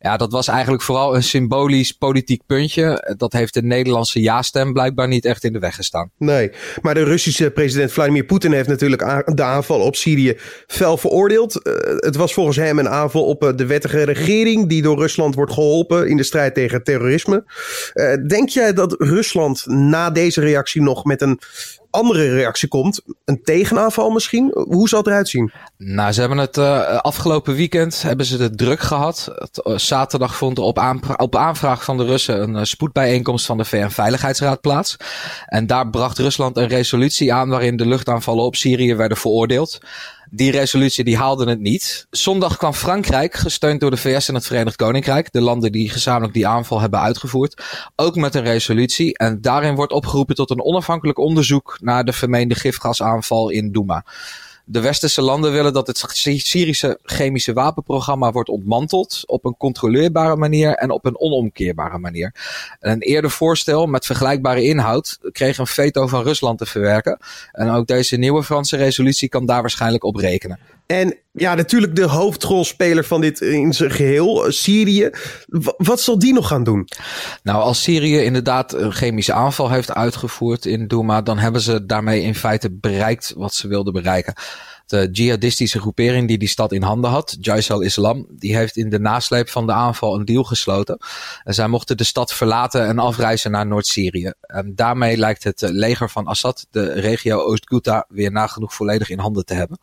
Ja, 0.01 0.17
dat 0.17 0.31
was 0.31 0.47
eigenlijk 0.47 0.83
vooral 0.83 1.15
een 1.15 1.23
symbolisch 1.23 1.91
politiek 1.91 2.41
puntje. 2.45 3.13
Dat 3.17 3.33
heeft 3.33 3.53
de 3.53 3.63
Nederlandse 3.63 4.21
ja-stem 4.21 4.73
blijkbaar 4.73 5.07
niet 5.07 5.25
echt 5.25 5.43
in 5.43 5.53
de 5.53 5.59
weg 5.59 5.75
gestaan. 5.75 6.11
Nee, 6.17 6.51
maar 6.81 6.93
de 6.93 7.03
Russische 7.03 7.51
president 7.51 7.91
Vladimir 7.91 8.23
Poetin 8.23 8.51
heeft 8.51 8.67
natuurlijk 8.67 9.23
de 9.35 9.43
aanval 9.43 9.79
op 9.79 9.95
Syrië 9.95 10.37
fel 10.67 10.97
veroordeeld. 10.97 11.59
Uh, 11.63 11.73
het 11.95 12.15
was 12.15 12.33
volgens 12.33 12.57
hem 12.57 12.79
een 12.79 12.89
aanval 12.89 13.25
op 13.25 13.43
uh, 13.43 13.49
de 13.55 13.65
wettige 13.65 14.03
regering 14.03 14.69
die 14.69 14.81
door 14.81 14.97
Rusland 14.97 15.35
wordt 15.35 15.53
geholpen 15.53 16.07
in 16.07 16.17
de 16.17 16.23
strijd 16.23 16.53
tegen 16.53 16.83
terrorisme. 16.83 17.43
Uh, 17.93 18.27
denk 18.27 18.49
jij 18.49 18.73
dat 18.73 18.95
Rusland 18.97 19.65
na 19.65 20.09
deze 20.09 20.41
reactie 20.41 20.81
nog 20.81 21.03
met 21.03 21.21
een 21.21 21.39
andere 21.91 22.33
reactie 22.33 22.67
komt. 22.67 23.01
Een 23.25 23.43
tegenaanval 23.43 24.09
misschien? 24.09 24.51
Hoe 24.53 24.89
zal 24.89 24.99
het 24.99 25.07
eruit 25.07 25.29
zien? 25.29 25.51
Nou, 25.77 26.11
ze 26.11 26.19
hebben 26.19 26.37
het 26.37 26.57
uh, 26.57 26.97
afgelopen 26.97 27.55
weekend 27.55 28.01
hebben 28.01 28.25
ze 28.25 28.41
het 28.41 28.57
druk 28.57 28.79
gehad. 28.79 29.33
Uh, 29.63 29.77
zaterdag 29.77 30.35
vond 30.35 30.57
er 30.57 30.63
op, 30.63 31.05
op, 31.17 31.35
aanvraag 31.35 31.83
van 31.83 31.97
de 31.97 32.05
Russen 32.05 32.41
een 32.41 32.55
uh, 32.55 32.63
spoedbijeenkomst 32.63 33.45
van 33.45 33.57
de 33.57 33.65
VN-veiligheidsraad 33.65 34.61
plaats. 34.61 34.97
En 35.45 35.67
daar 35.67 35.89
bracht 35.89 36.17
Rusland 36.17 36.57
een 36.57 36.67
resolutie 36.67 37.33
aan 37.33 37.49
waarin 37.49 37.77
de 37.77 37.87
luchtaanvallen 37.87 38.43
op 38.43 38.55
Syrië 38.55 38.95
werden 38.95 39.17
veroordeeld. 39.17 39.79
Die 40.33 40.51
resolutie 40.51 41.03
die 41.03 41.17
haalde 41.17 41.49
het 41.49 41.59
niet. 41.59 42.07
Zondag 42.09 42.57
kwam 42.57 42.73
Frankrijk, 42.73 43.33
gesteund 43.33 43.79
door 43.79 43.91
de 43.91 43.97
VS 43.97 44.27
en 44.27 44.35
het 44.35 44.45
Verenigd 44.45 44.75
Koninkrijk, 44.75 45.31
de 45.31 45.41
landen 45.41 45.71
die 45.71 45.89
gezamenlijk 45.89 46.33
die 46.33 46.47
aanval 46.47 46.79
hebben 46.79 46.99
uitgevoerd, 46.99 47.63
ook 47.95 48.15
met 48.15 48.35
een 48.35 48.43
resolutie. 48.43 49.17
En 49.17 49.41
daarin 49.41 49.75
wordt 49.75 49.91
opgeroepen 49.91 50.35
tot 50.35 50.49
een 50.49 50.63
onafhankelijk 50.63 51.17
onderzoek 51.17 51.77
naar 51.81 52.05
de 52.05 52.13
vermeende 52.13 52.55
gifgasaanval 52.55 53.49
in 53.49 53.71
Douma. 53.71 54.05
De 54.65 54.79
westerse 54.79 55.21
landen 55.21 55.51
willen 55.51 55.73
dat 55.73 55.87
het 55.87 55.97
Syrische 56.15 56.99
chemische 57.03 57.53
wapenprogramma 57.53 58.31
wordt 58.31 58.49
ontmanteld 58.49 59.23
op 59.25 59.45
een 59.45 59.57
controleerbare 59.57 60.35
manier 60.35 60.73
en 60.73 60.91
op 60.91 61.05
een 61.05 61.19
onomkeerbare 61.19 61.97
manier. 61.97 62.35
Een 62.79 63.01
eerder 63.01 63.31
voorstel 63.31 63.85
met 63.85 64.05
vergelijkbare 64.05 64.63
inhoud 64.63 65.17
kreeg 65.31 65.57
een 65.57 65.67
veto 65.67 66.07
van 66.07 66.23
Rusland 66.23 66.57
te 66.57 66.65
verwerken. 66.65 67.19
En 67.51 67.69
ook 67.69 67.87
deze 67.87 68.17
nieuwe 68.17 68.43
Franse 68.43 68.77
resolutie 68.77 69.29
kan 69.29 69.45
daar 69.45 69.61
waarschijnlijk 69.61 70.03
op 70.03 70.15
rekenen. 70.15 70.59
En 70.91 71.17
ja, 71.31 71.55
natuurlijk 71.55 71.95
de 71.95 72.05
hoofdrolspeler 72.05 73.03
van 73.03 73.21
dit 73.21 73.41
in 73.41 73.73
zijn 73.73 73.91
geheel, 73.91 74.51
Syrië. 74.51 75.09
Wat 75.77 76.01
zal 76.01 76.19
die 76.19 76.33
nog 76.33 76.47
gaan 76.47 76.63
doen? 76.63 76.87
Nou, 77.43 77.61
als 77.61 77.81
Syrië 77.81 78.17
inderdaad 78.17 78.73
een 78.73 78.91
chemische 78.91 79.33
aanval 79.33 79.69
heeft 79.69 79.93
uitgevoerd 79.93 80.65
in 80.65 80.87
Douma, 80.87 81.21
dan 81.21 81.37
hebben 81.37 81.61
ze 81.61 81.85
daarmee 81.85 82.21
in 82.21 82.35
feite 82.35 82.71
bereikt 82.71 83.33
wat 83.35 83.53
ze 83.53 83.67
wilden 83.67 83.93
bereiken. 83.93 84.33
De 84.85 85.09
jihadistische 85.11 85.79
groepering 85.79 86.27
die 86.27 86.37
die 86.37 86.47
stad 86.47 86.71
in 86.71 86.81
handen 86.81 87.09
had, 87.09 87.37
Jais 87.39 87.71
al-Islam, 87.71 88.25
die 88.29 88.55
heeft 88.55 88.77
in 88.77 88.89
de 88.89 88.99
nasleep 88.99 89.49
van 89.49 89.65
de 89.65 89.73
aanval 89.73 90.15
een 90.15 90.25
deal 90.25 90.43
gesloten. 90.43 90.97
En 91.43 91.53
zij 91.53 91.67
mochten 91.67 91.97
de 91.97 92.03
stad 92.03 92.33
verlaten 92.33 92.87
en 92.87 92.99
afreizen 92.99 93.51
naar 93.51 93.67
Noord-Syrië. 93.67 94.31
En 94.41 94.75
daarmee 94.75 95.17
lijkt 95.17 95.43
het 95.43 95.61
leger 95.61 96.09
van 96.09 96.25
Assad 96.25 96.67
de 96.71 96.91
regio 96.91 97.39
Oost-Ghouta 97.39 98.05
weer 98.09 98.31
nagenoeg 98.31 98.73
volledig 98.73 99.09
in 99.09 99.19
handen 99.19 99.45
te 99.45 99.53
hebben. 99.53 99.79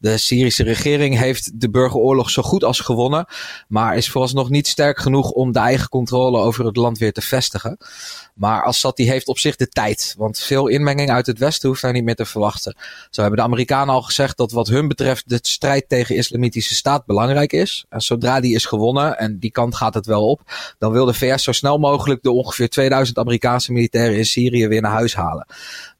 De 0.00 0.18
Syrische 0.18 0.62
regering 0.62 1.18
heeft 1.18 1.60
de 1.60 1.70
burgeroorlog 1.70 2.30
zo 2.30 2.42
goed 2.42 2.64
als 2.64 2.80
gewonnen, 2.80 3.26
maar 3.68 3.96
is 3.96 4.10
vooralsnog 4.10 4.50
niet 4.50 4.66
sterk 4.66 4.98
genoeg 4.98 5.30
om 5.30 5.52
de 5.52 5.58
eigen 5.58 5.88
controle 5.88 6.38
over 6.38 6.64
het 6.64 6.76
land 6.76 6.98
weer 6.98 7.12
te 7.12 7.20
vestigen. 7.20 7.78
Maar 8.34 8.64
Assad 8.64 8.96
die 8.96 9.10
heeft 9.10 9.28
op 9.28 9.38
zich 9.38 9.56
de 9.56 9.68
tijd, 9.68 10.14
want 10.18 10.38
veel 10.38 10.66
inmenging 10.66 11.10
uit 11.10 11.26
het 11.26 11.38
westen 11.38 11.68
hoeft 11.68 11.82
hij 11.82 11.92
niet 11.92 12.04
meer 12.04 12.14
te 12.14 12.24
verwachten. 12.24 12.76
Zo 13.10 13.20
hebben 13.20 13.38
de 13.38 13.44
Amerikanen 13.44 13.94
al 13.94 14.02
gezegd 14.02 14.36
dat 14.36 14.52
wat 14.52 14.68
hun 14.68 14.88
betreft 14.88 15.28
de 15.28 15.38
strijd 15.42 15.88
tegen 15.88 16.16
islamitische 16.16 16.74
staat 16.74 17.06
belangrijk 17.06 17.52
is. 17.52 17.84
En 17.88 18.00
zodra 18.00 18.40
die 18.40 18.54
is 18.54 18.64
gewonnen, 18.64 19.18
en 19.18 19.38
die 19.38 19.50
kant 19.50 19.74
gaat 19.74 19.94
het 19.94 20.06
wel 20.06 20.28
op, 20.28 20.40
dan 20.78 20.92
wil 20.92 21.04
de 21.04 21.14
VS 21.14 21.42
zo 21.42 21.52
snel 21.52 21.78
mogelijk 21.78 22.22
de 22.22 22.30
ongeveer 22.30 22.68
2000 22.68 23.18
Amerikaanse 23.18 23.72
militairen 23.72 24.16
in 24.16 24.26
Syrië 24.26 24.68
weer 24.68 24.82
naar 24.82 24.92
huis 24.92 25.14
halen. 25.14 25.46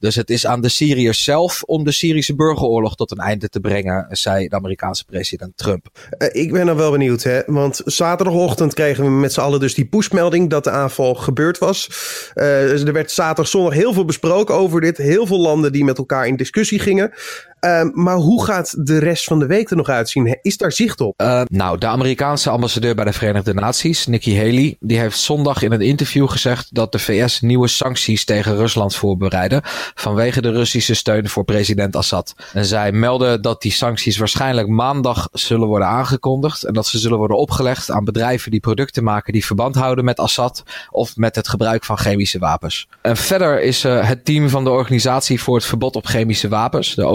Dus 0.06 0.14
het 0.14 0.30
is 0.30 0.46
aan 0.46 0.60
de 0.60 0.68
Syriërs 0.68 1.25
zelf 1.25 1.62
om 1.62 1.84
de 1.84 1.92
Syrische 1.92 2.34
burgeroorlog 2.34 2.96
tot 2.96 3.10
een 3.10 3.18
einde 3.18 3.48
te 3.48 3.60
brengen, 3.60 4.06
zei 4.10 4.48
de 4.48 4.56
Amerikaanse 4.56 5.04
president 5.04 5.56
Trump. 5.56 5.86
Uh, 6.18 6.28
ik 6.32 6.52
ben 6.52 6.68
er 6.68 6.76
wel 6.76 6.90
benieuwd, 6.90 7.22
hè? 7.22 7.40
want 7.46 7.80
zaterdagochtend 7.84 8.75
kregen 8.75 9.04
we 9.04 9.10
met 9.10 9.32
z'n 9.32 9.40
allen 9.40 9.60
dus 9.60 9.75
die 9.75 9.86
pushmelding 9.86 10.50
dat 10.50 10.64
de 10.64 10.70
aanval 10.70 11.14
gebeurd 11.14 11.58
was. 11.58 11.88
Uh, 12.34 12.86
er 12.86 12.92
werd 12.92 13.10
zaterdag 13.10 13.48
zondag 13.48 13.75
heel 13.75 13.92
veel 13.92 14.04
besproken 14.04 14.54
over 14.54 14.80
dit. 14.80 14.96
Heel 14.96 15.26
veel 15.26 15.40
landen 15.40 15.72
die 15.72 15.84
met 15.84 15.98
elkaar 15.98 16.26
in 16.26 16.36
discussie 16.36 16.78
gingen. 16.78 17.12
Ehm, 17.60 17.90
maar 17.92 18.16
hoe 18.16 18.44
gaat 18.44 18.86
de 18.86 18.98
rest 18.98 19.25
van 19.25 19.38
de 19.38 19.46
week 19.46 19.70
er 19.70 19.76
nog 19.76 19.88
uitzien? 19.88 20.38
Is 20.42 20.56
daar 20.56 20.72
zicht 20.72 21.00
op? 21.00 21.22
Uh, 21.22 21.42
nou, 21.44 21.78
de 21.78 21.86
Amerikaanse 21.86 22.50
ambassadeur 22.50 22.94
bij 22.94 23.04
de 23.04 23.12
Verenigde 23.12 23.54
Naties, 23.54 24.06
Nikki 24.06 24.36
Haley, 24.36 24.76
die 24.80 24.98
heeft 24.98 25.18
zondag 25.18 25.62
in 25.62 25.72
een 25.72 25.80
interview 25.80 26.28
gezegd 26.28 26.75
dat 26.75 26.92
de 26.92 26.98
VS 26.98 27.40
nieuwe 27.40 27.68
sancties 27.68 28.25
tegen 28.25 28.56
Rusland 28.56 28.94
voorbereiden 28.94 29.60
vanwege 29.94 30.40
de 30.40 30.50
Russische 30.50 30.94
steun 30.94 31.28
voor 31.28 31.44
president 31.44 31.96
Assad. 31.96 32.34
En 32.52 32.64
zij 32.64 32.92
melden 32.92 33.42
dat 33.42 33.62
die 33.62 33.72
sancties 33.72 34.16
waarschijnlijk 34.16 34.68
maandag 34.68 35.28
zullen 35.32 35.68
worden 35.68 35.88
aangekondigd 35.88 36.62
en 36.62 36.72
dat 36.72 36.86
ze 36.86 36.98
zullen 36.98 37.18
worden 37.18 37.36
opgelegd 37.36 37.90
aan 37.90 38.04
bedrijven 38.04 38.50
die 38.50 38.60
producten 38.60 39.04
maken 39.04 39.32
die 39.32 39.46
verband 39.46 39.75
houden 39.75 40.04
met 40.04 40.18
Assad 40.18 40.62
of 40.90 41.16
met 41.16 41.36
het 41.36 41.48
gebruik 41.48 41.84
van 41.84 41.98
chemische 41.98 42.38
wapens. 42.38 42.88
En 43.02 43.16
verder 43.16 43.62
is 43.62 43.84
uh, 43.84 44.08
het 44.08 44.25
team 44.25 44.48
van 44.48 44.64
de 44.64 44.70
Organisatie 44.70 45.42
voor 45.42 45.56
het 45.56 45.64
Verbod 45.64 45.96
op 45.96 46.06
Chemische 46.06 46.48
Wapens, 46.48 46.94
de 46.94 47.06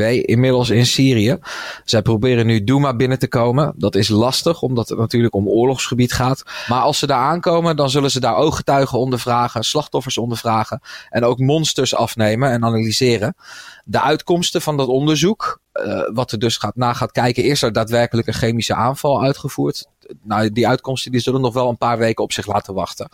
Inmiddels 0.00 0.70
in 0.70 0.86
Syrië. 0.86 1.38
Zij 1.84 2.02
proberen 2.02 2.46
nu 2.46 2.64
Douma 2.64 2.96
binnen 2.96 3.18
te 3.18 3.28
komen. 3.28 3.72
Dat 3.76 3.94
is 3.94 4.08
lastig, 4.08 4.62
omdat 4.62 4.88
het 4.88 4.98
natuurlijk 4.98 5.34
om 5.34 5.48
oorlogsgebied 5.48 6.12
gaat. 6.12 6.42
Maar 6.68 6.80
als 6.80 6.98
ze 6.98 7.06
daar 7.06 7.22
aankomen, 7.22 7.76
dan 7.76 7.90
zullen 7.90 8.10
ze 8.10 8.20
daar 8.20 8.36
ooggetuigen 8.36 8.98
ondervragen, 8.98 9.64
slachtoffers 9.64 10.18
ondervragen 10.18 10.80
en 11.10 11.24
ook 11.24 11.38
monsters 11.38 11.94
afnemen 11.94 12.50
en 12.50 12.64
analyseren. 12.64 13.34
De 13.84 14.00
uitkomsten 14.00 14.62
van 14.62 14.76
dat 14.76 14.88
onderzoek, 14.88 15.60
uh, 15.74 16.02
wat 16.12 16.32
er 16.32 16.38
dus 16.38 16.56
gaat, 16.56 16.76
na 16.76 16.92
gaat 16.92 17.12
kijken, 17.12 17.44
is 17.44 17.62
er 17.62 17.72
daadwerkelijk 17.72 18.26
een 18.26 18.34
chemische 18.34 18.74
aanval 18.74 19.22
uitgevoerd? 19.22 19.86
Nou, 20.22 20.52
die 20.52 20.68
uitkomsten 20.68 21.12
die 21.12 21.20
zullen 21.20 21.40
nog 21.40 21.54
wel 21.54 21.68
een 21.68 21.78
paar 21.78 21.98
weken 21.98 22.24
op 22.24 22.32
zich 22.32 22.46
laten 22.46 22.74
wachten. 22.74 23.08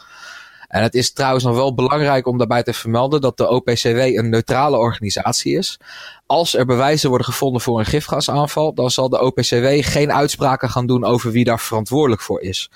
En 0.68 0.82
het 0.82 0.94
is 0.94 1.12
trouwens 1.12 1.44
nog 1.44 1.54
wel 1.54 1.74
belangrijk 1.74 2.26
om 2.26 2.38
daarbij 2.38 2.62
te 2.62 2.72
vermelden 2.72 3.20
dat 3.20 3.36
de 3.36 3.48
OPCW 3.48 3.86
een 3.86 4.28
neutrale 4.28 4.76
organisatie 4.76 5.56
is. 5.56 5.78
Als 6.26 6.54
er 6.54 6.66
bewijzen 6.66 7.08
worden 7.08 7.26
gevonden 7.26 7.60
voor 7.60 7.78
een 7.78 7.86
gifgasaanval, 7.86 8.74
dan 8.74 8.90
zal 8.90 9.08
de 9.08 9.20
OPCW 9.20 9.66
geen 9.80 10.12
uitspraken 10.12 10.70
gaan 10.70 10.86
doen 10.86 11.04
over 11.04 11.30
wie 11.30 11.44
daar 11.44 11.60
verantwoordelijk 11.60 12.22
voor 12.22 12.40
is. 12.40 12.70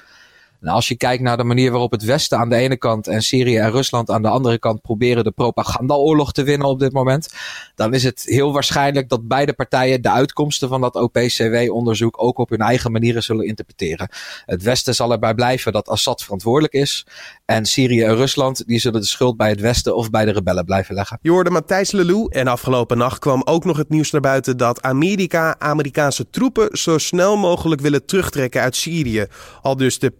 Nou, 0.63 0.75
als 0.75 0.89
je 0.89 0.97
kijkt 0.97 1.23
naar 1.23 1.37
de 1.37 1.45
manier 1.45 1.71
waarop 1.71 1.91
het 1.91 2.05
Westen 2.05 2.39
aan 2.39 2.49
de 2.49 2.57
ene 2.57 2.77
kant 2.77 3.07
en 3.07 3.23
Syrië 3.23 3.57
en 3.57 3.71
Rusland 3.71 4.11
aan 4.11 4.23
de 4.23 4.29
andere 4.29 4.59
kant 4.59 4.83
proberen 4.83 5.25
de 5.25 5.31
propagandaoorlog 5.31 6.33
te 6.33 6.43
winnen 6.43 6.69
op 6.69 6.79
dit 6.79 6.93
moment, 6.93 7.35
dan 7.75 7.95
is 7.95 8.05
het 8.05 8.23
heel 8.25 8.53
waarschijnlijk 8.53 9.09
dat 9.09 9.29
beide 9.29 9.53
partijen 9.53 10.03
de 10.03 10.11
uitkomsten 10.11 10.69
van 10.69 10.81
dat 10.81 10.95
OPCW-onderzoek 10.95 12.23
ook 12.23 12.39
op 12.39 12.51
hun 12.51 12.61
eigen 12.61 12.93
manieren 12.93 13.23
zullen 13.23 13.47
interpreteren. 13.47 14.09
Het 14.45 14.63
Westen 14.63 14.95
zal 14.95 15.13
erbij 15.13 15.35
blijven 15.35 15.73
dat 15.73 15.89
Assad 15.89 16.23
verantwoordelijk 16.23 16.73
is 16.73 17.07
en 17.45 17.65
Syrië 17.65 18.03
en 18.03 18.17
Rusland 18.17 18.67
die 18.67 18.79
zullen 18.79 19.01
de 19.01 19.07
schuld 19.07 19.37
bij 19.37 19.49
het 19.49 19.61
Westen 19.61 19.97
of 19.97 20.11
bij 20.11 20.25
de 20.25 20.33
rebellen 20.33 20.65
blijven 20.65 20.95
leggen. 20.95 21.19
Je 21.23 21.31
hoorde 21.31 21.51
Matthijs 21.51 21.91
Lelou 21.91 22.27
en 22.31 22.47
afgelopen 22.47 22.99
nacht 22.99 23.19
kwam 23.19 23.43
ook 23.45 23.65
nog 23.65 23.77
het 23.77 23.89
nieuws 23.89 24.11
naar 24.11 24.21
buiten 24.21 24.57
dat 24.57 24.83
Amerika 24.83 25.59
Amerikaanse 25.59 26.31
troepen 26.31 26.79
zo 26.79 26.99
snel 26.99 27.37
mogelijk 27.37 27.81
willen 27.81 28.05
terugtrekken 28.05 28.61
uit 28.61 28.77
Syrië. 28.77 29.27
Al 29.63 29.77
dus 29.77 29.99
de 29.99 30.11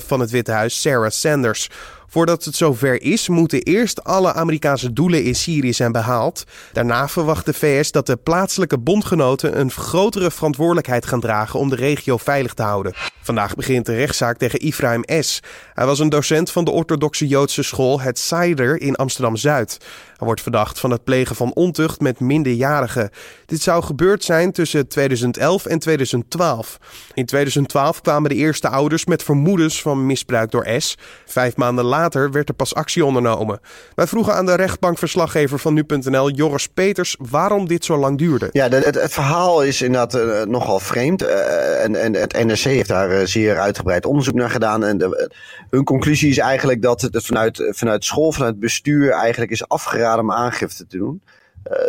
van 0.00 0.20
het 0.20 0.30
Witte 0.30 0.52
Huis, 0.52 0.80
Sarah 0.80 1.10
Sanders. 1.10 1.68
Voordat 2.12 2.44
het 2.44 2.56
zover 2.56 3.02
is, 3.02 3.28
moeten 3.28 3.62
eerst 3.62 4.04
alle 4.04 4.32
Amerikaanse 4.32 4.92
doelen 4.92 5.24
in 5.24 5.34
Syrië 5.34 5.72
zijn 5.72 5.92
behaald. 5.92 6.44
Daarna 6.72 7.08
verwacht 7.08 7.46
de 7.46 7.52
VS 7.52 7.90
dat 7.90 8.06
de 8.06 8.16
plaatselijke 8.16 8.78
bondgenoten 8.78 9.60
een 9.60 9.70
grotere 9.70 10.30
verantwoordelijkheid 10.30 11.06
gaan 11.06 11.20
dragen 11.20 11.58
om 11.58 11.68
de 11.68 11.76
regio 11.76 12.16
veilig 12.16 12.54
te 12.54 12.62
houden. 12.62 12.94
Vandaag 13.22 13.54
begint 13.54 13.86
de 13.86 13.94
rechtszaak 13.94 14.38
tegen 14.38 14.58
Ifraim 14.58 15.04
S. 15.20 15.40
Hij 15.74 15.86
was 15.86 15.98
een 15.98 16.08
docent 16.08 16.50
van 16.50 16.64
de 16.64 16.70
orthodoxe 16.70 17.26
Joodse 17.26 17.62
school 17.62 18.00
Het 18.00 18.18
Seider 18.18 18.80
in 18.80 18.96
Amsterdam-Zuid. 18.96 19.76
Hij 20.16 20.26
wordt 20.26 20.42
verdacht 20.42 20.80
van 20.80 20.90
het 20.90 21.04
plegen 21.04 21.36
van 21.36 21.52
ontucht 21.52 22.00
met 22.00 22.20
minderjarigen. 22.20 23.10
Dit 23.46 23.62
zou 23.62 23.82
gebeurd 23.82 24.24
zijn 24.24 24.52
tussen 24.52 24.88
2011 24.88 25.66
en 25.66 25.78
2012. 25.78 26.78
In 27.14 27.26
2012 27.26 28.00
kwamen 28.00 28.30
de 28.30 28.36
eerste 28.36 28.68
ouders 28.68 29.04
met 29.04 29.22
vermoedens 29.22 29.82
van 29.82 30.06
misbruik 30.06 30.50
door 30.50 30.66
S. 30.78 30.98
Vijf 31.24 31.56
maanden 31.56 31.84
later 31.84 32.01
werd 32.10 32.48
er 32.48 32.54
pas 32.54 32.74
actie 32.74 33.04
ondernomen. 33.04 33.60
Wij 33.94 34.06
vroegen 34.06 34.34
aan 34.34 34.46
de 34.46 34.54
rechtbankverslaggever 34.54 35.58
van 35.58 35.74
nu.nl, 35.74 36.30
Joris 36.30 36.68
Peters, 36.68 37.16
waarom 37.18 37.68
dit 37.68 37.84
zo 37.84 37.96
lang 37.96 38.18
duurde. 38.18 38.48
Ja, 38.52 38.68
het, 38.68 39.00
het 39.00 39.12
verhaal 39.12 39.62
is 39.62 39.82
inderdaad 39.82 40.14
uh, 40.14 40.42
nogal 40.42 40.78
vreemd. 40.78 41.22
Uh, 41.22 41.84
en, 41.84 41.94
en 41.94 42.14
het 42.14 42.44
NRC 42.44 42.58
heeft 42.58 42.88
daar 42.88 43.10
uh, 43.10 43.26
zeer 43.26 43.58
uitgebreid 43.58 44.06
onderzoek 44.06 44.34
naar 44.34 44.50
gedaan. 44.50 44.84
En 44.84 44.98
de, 44.98 45.30
hun 45.70 45.84
conclusie 45.84 46.30
is 46.30 46.38
eigenlijk 46.38 46.82
dat 46.82 47.00
het 47.00 47.26
vanuit, 47.26 47.68
vanuit 47.70 48.04
school, 48.04 48.32
vanuit 48.32 48.60
bestuur 48.60 49.10
eigenlijk 49.10 49.50
is 49.50 49.68
afgeraden 49.68 50.24
om 50.24 50.32
aangifte 50.32 50.86
te 50.86 50.98
doen. 50.98 51.22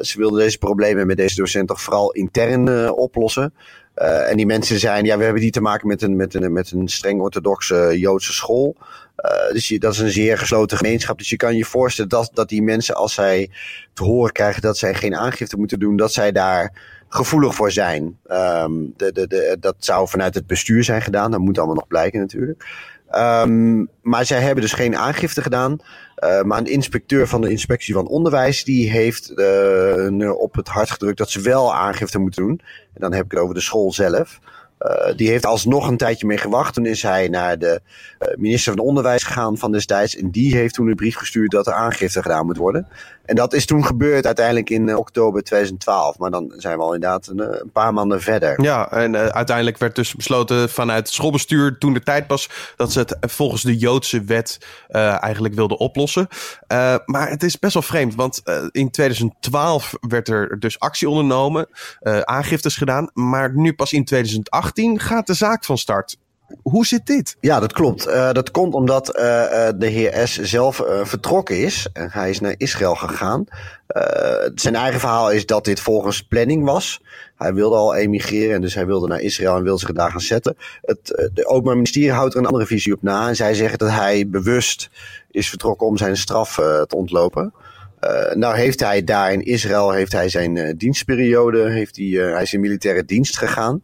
Ze 0.01 0.17
wilden 0.17 0.39
deze 0.39 0.57
problemen 0.57 1.07
met 1.07 1.17
deze 1.17 1.35
docent 1.35 1.67
toch 1.67 1.81
vooral 1.81 2.11
intern 2.11 2.91
oplossen. 2.91 3.53
Uh, 3.97 4.29
en 4.29 4.37
die 4.37 4.45
mensen 4.45 4.79
zijn, 4.79 5.05
ja, 5.05 5.17
we 5.17 5.23
hebben 5.23 5.41
die 5.41 5.51
te 5.51 5.61
maken 5.61 5.87
met 5.87 6.01
een, 6.01 6.15
met 6.15 6.33
een, 6.33 6.53
met 6.53 6.71
een 6.71 6.87
streng 6.87 7.21
orthodoxe 7.21 7.99
Joodse 7.99 8.33
school. 8.33 8.75
dus 9.51 9.67
je, 9.67 9.79
dat 9.79 9.93
is 9.93 9.99
een 9.99 10.11
zeer 10.11 10.37
gesloten 10.37 10.77
gemeenschap. 10.77 11.17
Dus 11.17 11.29
je 11.29 11.35
kan 11.35 11.55
je 11.55 11.65
voorstellen 11.65 12.09
dat, 12.09 12.29
dat 12.33 12.49
die 12.49 12.61
mensen, 12.61 12.95
als 12.95 13.13
zij 13.13 13.49
te 13.93 14.03
horen 14.03 14.31
krijgen 14.31 14.61
dat 14.61 14.77
zij 14.77 14.93
geen 14.93 15.15
aangifte 15.15 15.57
moeten 15.57 15.79
doen, 15.79 15.95
dat 15.95 16.13
zij 16.13 16.31
daar 16.31 16.71
gevoelig 17.13 17.55
voor 17.55 17.71
zijn. 17.71 18.17
Um, 18.31 18.93
de, 18.97 19.11
de, 19.11 19.27
de, 19.27 19.57
dat 19.59 19.75
zou 19.79 20.07
vanuit 20.07 20.35
het 20.35 20.47
bestuur 20.47 20.83
zijn 20.83 21.01
gedaan. 21.01 21.31
Dat 21.31 21.39
moet 21.39 21.57
allemaal 21.57 21.75
nog 21.75 21.87
blijken 21.87 22.19
natuurlijk. 22.19 22.65
Um, 23.17 23.89
maar 24.01 24.25
zij 24.25 24.41
hebben 24.41 24.63
dus 24.63 24.73
geen 24.73 24.95
aangifte 24.95 25.41
gedaan. 25.41 25.77
Uh, 26.23 26.41
maar 26.41 26.57
een 26.57 26.65
inspecteur 26.65 27.27
van 27.27 27.41
de 27.41 27.49
inspectie 27.49 27.93
van 27.93 28.07
onderwijs 28.07 28.63
die 28.63 28.91
heeft 28.91 29.31
uh, 29.35 30.39
op 30.39 30.55
het 30.55 30.67
hart 30.67 30.91
gedrukt 30.91 31.17
dat 31.17 31.29
ze 31.29 31.41
wel 31.41 31.75
aangifte 31.75 32.19
moeten 32.19 32.43
doen. 32.43 32.61
En 32.93 33.01
dan 33.01 33.13
heb 33.13 33.25
ik 33.25 33.31
het 33.31 33.39
over 33.39 33.55
de 33.55 33.61
school 33.61 33.93
zelf. 33.93 34.39
Uh, 34.79 35.15
die 35.15 35.29
heeft 35.29 35.45
alsnog 35.45 35.87
een 35.87 35.97
tijdje 35.97 36.27
mee 36.27 36.37
gewacht. 36.37 36.73
Toen 36.73 36.85
is 36.85 37.01
hij 37.01 37.27
naar 37.27 37.59
de 37.59 37.81
minister 38.37 38.73
van 38.73 38.85
Onderwijs 38.85 39.23
gegaan 39.23 39.57
van 39.57 39.71
destijds. 39.71 40.15
En 40.15 40.31
die 40.31 40.55
heeft 40.55 40.73
toen 40.73 40.87
een 40.87 40.95
brief 40.95 41.15
gestuurd 41.15 41.51
dat 41.51 41.67
er 41.67 41.73
aangifte 41.73 42.21
gedaan 42.21 42.45
moet 42.45 42.57
worden. 42.57 42.87
En 43.23 43.35
dat 43.35 43.53
is 43.53 43.65
toen 43.65 43.85
gebeurd 43.85 44.25
uiteindelijk 44.25 44.69
in 44.69 44.87
uh, 44.87 44.97
oktober 44.97 45.43
2012. 45.43 46.17
Maar 46.17 46.31
dan 46.31 46.53
zijn 46.57 46.77
we 46.77 46.83
al 46.83 46.93
inderdaad 46.93 47.27
een, 47.27 47.61
een 47.61 47.71
paar 47.71 47.93
maanden 47.93 48.21
verder. 48.21 48.61
Ja, 48.61 48.91
en 48.91 49.13
uh, 49.13 49.25
uiteindelijk 49.25 49.77
werd 49.77 49.95
dus 49.95 50.15
besloten 50.15 50.69
vanuit 50.69 51.05
het 51.05 51.15
schoolbestuur 51.15 51.77
toen 51.77 51.93
de 51.93 52.03
tijd 52.03 52.27
was 52.27 52.49
dat 52.75 52.91
ze 52.91 52.99
het 52.99 53.17
volgens 53.21 53.61
de 53.61 53.77
Joodse 53.77 54.23
wet 54.23 54.57
eigenlijk 54.87 55.53
wilden 55.53 55.77
oplossen. 55.77 56.27
maar 57.05 57.29
het 57.29 57.43
is 57.43 57.59
best 57.59 57.73
wel 57.73 57.83
vreemd, 57.83 58.15
want 58.15 58.41
in 58.71 58.91
2012 58.91 59.93
werd 59.99 60.27
er 60.27 60.59
dus 60.59 60.79
actie 60.79 61.09
ondernomen, 61.09 61.67
aangiftes 62.23 62.75
gedaan. 62.75 63.09
Maar 63.13 63.55
nu 63.55 63.73
pas 63.73 63.93
in 63.93 64.05
2018 64.05 64.99
gaat 64.99 65.27
de 65.27 65.33
zaak 65.33 65.65
van 65.65 65.77
start. 65.77 66.17
Hoe 66.61 66.85
zit 66.85 67.05
dit? 67.05 67.35
Ja, 67.39 67.59
dat 67.59 67.73
klopt. 67.73 68.07
Uh, 68.07 68.31
dat 68.31 68.51
komt 68.51 68.73
omdat 68.73 69.07
uh, 69.07 69.21
de 69.75 69.87
heer 69.87 70.27
S. 70.27 70.41
zelf 70.41 70.83
vertrokken 71.03 71.57
is. 71.57 71.87
En 71.93 72.09
hij 72.11 72.29
is 72.29 72.39
naar 72.39 72.55
Israël 72.57 72.95
gegaan. 72.95 73.45
zijn 74.55 74.75
eigen 74.75 74.99
verhaal 74.99 75.31
is 75.31 75.45
dat 75.45 75.65
dit 75.65 75.79
volgens 75.79 76.21
planning 76.21 76.65
was. 76.65 77.01
Hij 77.35 77.53
wilde 77.53 77.75
al 77.75 77.95
emigreren, 77.95 78.61
dus 78.61 78.73
hij 78.73 78.85
wilde 78.85 79.07
naar 79.07 79.21
Israël 79.21 79.55
en 79.55 79.63
wilde 79.63 79.79
zich 79.79 79.91
daar 79.91 80.11
gaan 80.11 80.21
zetten. 80.21 80.57
Het 80.81 81.29
de 81.33 81.45
Openbaar 81.45 81.75
Ministerie 81.75 82.11
houdt 82.11 82.33
er 82.33 82.39
een 82.39 82.45
andere 82.45 82.65
visie 82.65 82.93
op 82.93 83.01
na. 83.01 83.27
En 83.27 83.35
zij 83.35 83.53
zeggen 83.53 83.77
dat 83.77 83.89
hij 83.89 84.27
bewust 84.27 84.89
is 85.31 85.49
vertrokken 85.49 85.87
om 85.87 85.97
zijn 85.97 86.17
straf 86.17 86.55
te 86.55 86.95
ontlopen. 86.95 87.53
Uh, 88.03 88.33
nou 88.33 88.55
heeft 88.55 88.79
hij 88.79 89.03
daar 89.03 89.33
in 89.33 89.45
Israël 89.45 89.91
heeft 89.91 90.11
hij 90.11 90.29
zijn 90.29 90.77
dienstperiode, 90.77 91.69
heeft 91.69 91.95
hij, 91.95 92.05
hij 92.05 92.41
is 92.41 92.53
in 92.53 92.59
militaire 92.59 93.05
dienst 93.05 93.37
gegaan. 93.37 93.81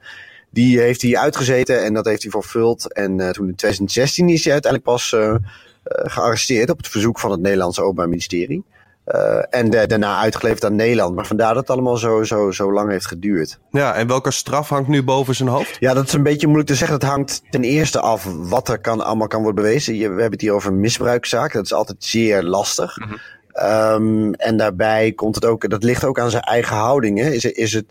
Die 0.49 0.79
heeft 0.79 1.01
hij 1.01 1.17
uitgezeten 1.17 1.83
en 1.83 1.93
dat 1.93 2.05
heeft 2.05 2.21
hij 2.21 2.31
vervuld. 2.31 2.93
En 2.93 3.11
uh, 3.19 3.29
toen 3.29 3.47
in 3.47 3.55
2016 3.55 4.29
is 4.29 4.43
hij 4.43 4.53
uiteindelijk 4.53 4.91
pas 4.91 5.11
uh, 5.11 5.21
uh, 5.21 5.35
gearresteerd 5.83 6.69
op 6.69 6.77
het 6.77 6.87
verzoek 6.87 7.19
van 7.19 7.31
het 7.31 7.39
Nederlandse 7.39 7.81
Openbaar 7.81 8.09
Ministerie. 8.09 8.63
en 9.49 9.69
de, 9.69 9.87
daarna 9.87 10.19
uitgeleverd 10.19 10.65
aan 10.65 10.75
Nederland. 10.75 11.15
Maar 11.15 11.25
vandaar 11.25 11.53
dat 11.53 11.61
het 11.61 11.69
allemaal 11.69 11.97
zo, 11.97 12.23
zo, 12.23 12.51
zo 12.51 12.73
lang 12.73 12.89
heeft 12.89 13.07
geduurd. 13.07 13.59
Ja, 13.71 13.93
en 13.93 14.07
welke 14.07 14.31
straf 14.31 14.69
hangt 14.69 14.87
nu 14.87 15.03
boven 15.03 15.35
zijn 15.35 15.49
hoofd? 15.49 15.77
Ja, 15.79 15.93
dat 15.93 16.07
is 16.07 16.13
een 16.13 16.23
beetje 16.23 16.47
moeilijk 16.47 16.69
te 16.69 16.75
zeggen. 16.75 16.97
Het 16.97 17.07
hangt 17.07 17.41
ten 17.49 17.63
eerste 17.63 17.99
af 17.99 18.27
wat 18.35 18.69
er 18.69 18.79
kan, 18.79 19.01
allemaal 19.01 19.27
kan 19.27 19.43
worden 19.43 19.63
bewezen. 19.63 19.95
Je, 19.95 20.01
we 20.01 20.21
hebben 20.21 20.31
het 20.31 20.41
hier 20.41 20.53
over 20.53 20.71
een 20.71 20.79
misbruikzaak. 20.79 21.53
Dat 21.53 21.65
is 21.65 21.73
altijd 21.73 22.03
zeer 22.03 22.43
lastig. 22.43 22.97
Mm 22.97 23.07
-hmm. 23.07 23.19
Um, 23.63 24.33
en 24.33 24.57
daarbij 24.57 25.11
komt 25.11 25.35
het 25.35 25.45
ook, 25.45 25.69
dat 25.69 25.83
ligt 25.83 26.03
ook 26.03 26.19
aan 26.19 26.29
zijn 26.29 26.43
eigen 26.43 26.75
houding. 26.75 27.19
Hè. 27.19 27.29
Is, 27.29 27.45
is 27.45 27.73
het, 27.73 27.85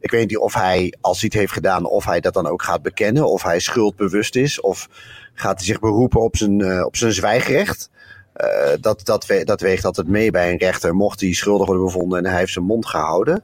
ik 0.00 0.10
weet 0.10 0.28
niet 0.28 0.38
of 0.38 0.54
hij, 0.54 0.94
als 1.00 1.22
het 1.22 1.32
heeft 1.32 1.52
gedaan, 1.52 1.84
of 1.84 2.04
hij 2.04 2.20
dat 2.20 2.34
dan 2.34 2.46
ook 2.46 2.62
gaat 2.62 2.82
bekennen. 2.82 3.28
Of 3.28 3.42
hij 3.42 3.58
schuldbewust 3.58 4.36
is. 4.36 4.60
Of 4.60 4.88
gaat 5.34 5.56
hij 5.56 5.66
zich 5.66 5.80
beroepen 5.80 6.20
op 6.20 6.36
zijn, 6.36 6.58
uh, 6.58 6.84
op 6.84 6.96
zijn 6.96 7.12
zwijgrecht. 7.12 7.90
Uh, 8.36 8.48
dat, 8.80 9.04
dat, 9.04 9.26
we, 9.26 9.44
dat 9.44 9.60
weegt 9.60 9.84
altijd 9.84 10.08
mee 10.08 10.30
bij 10.30 10.50
een 10.50 10.58
rechter. 10.58 10.94
Mocht 10.94 11.20
hij 11.20 11.32
schuldig 11.32 11.66
worden 11.66 11.84
bevonden 11.84 12.18
en 12.18 12.30
hij 12.30 12.38
heeft 12.38 12.52
zijn 12.52 12.64
mond 12.64 12.86
gehouden. 12.86 13.42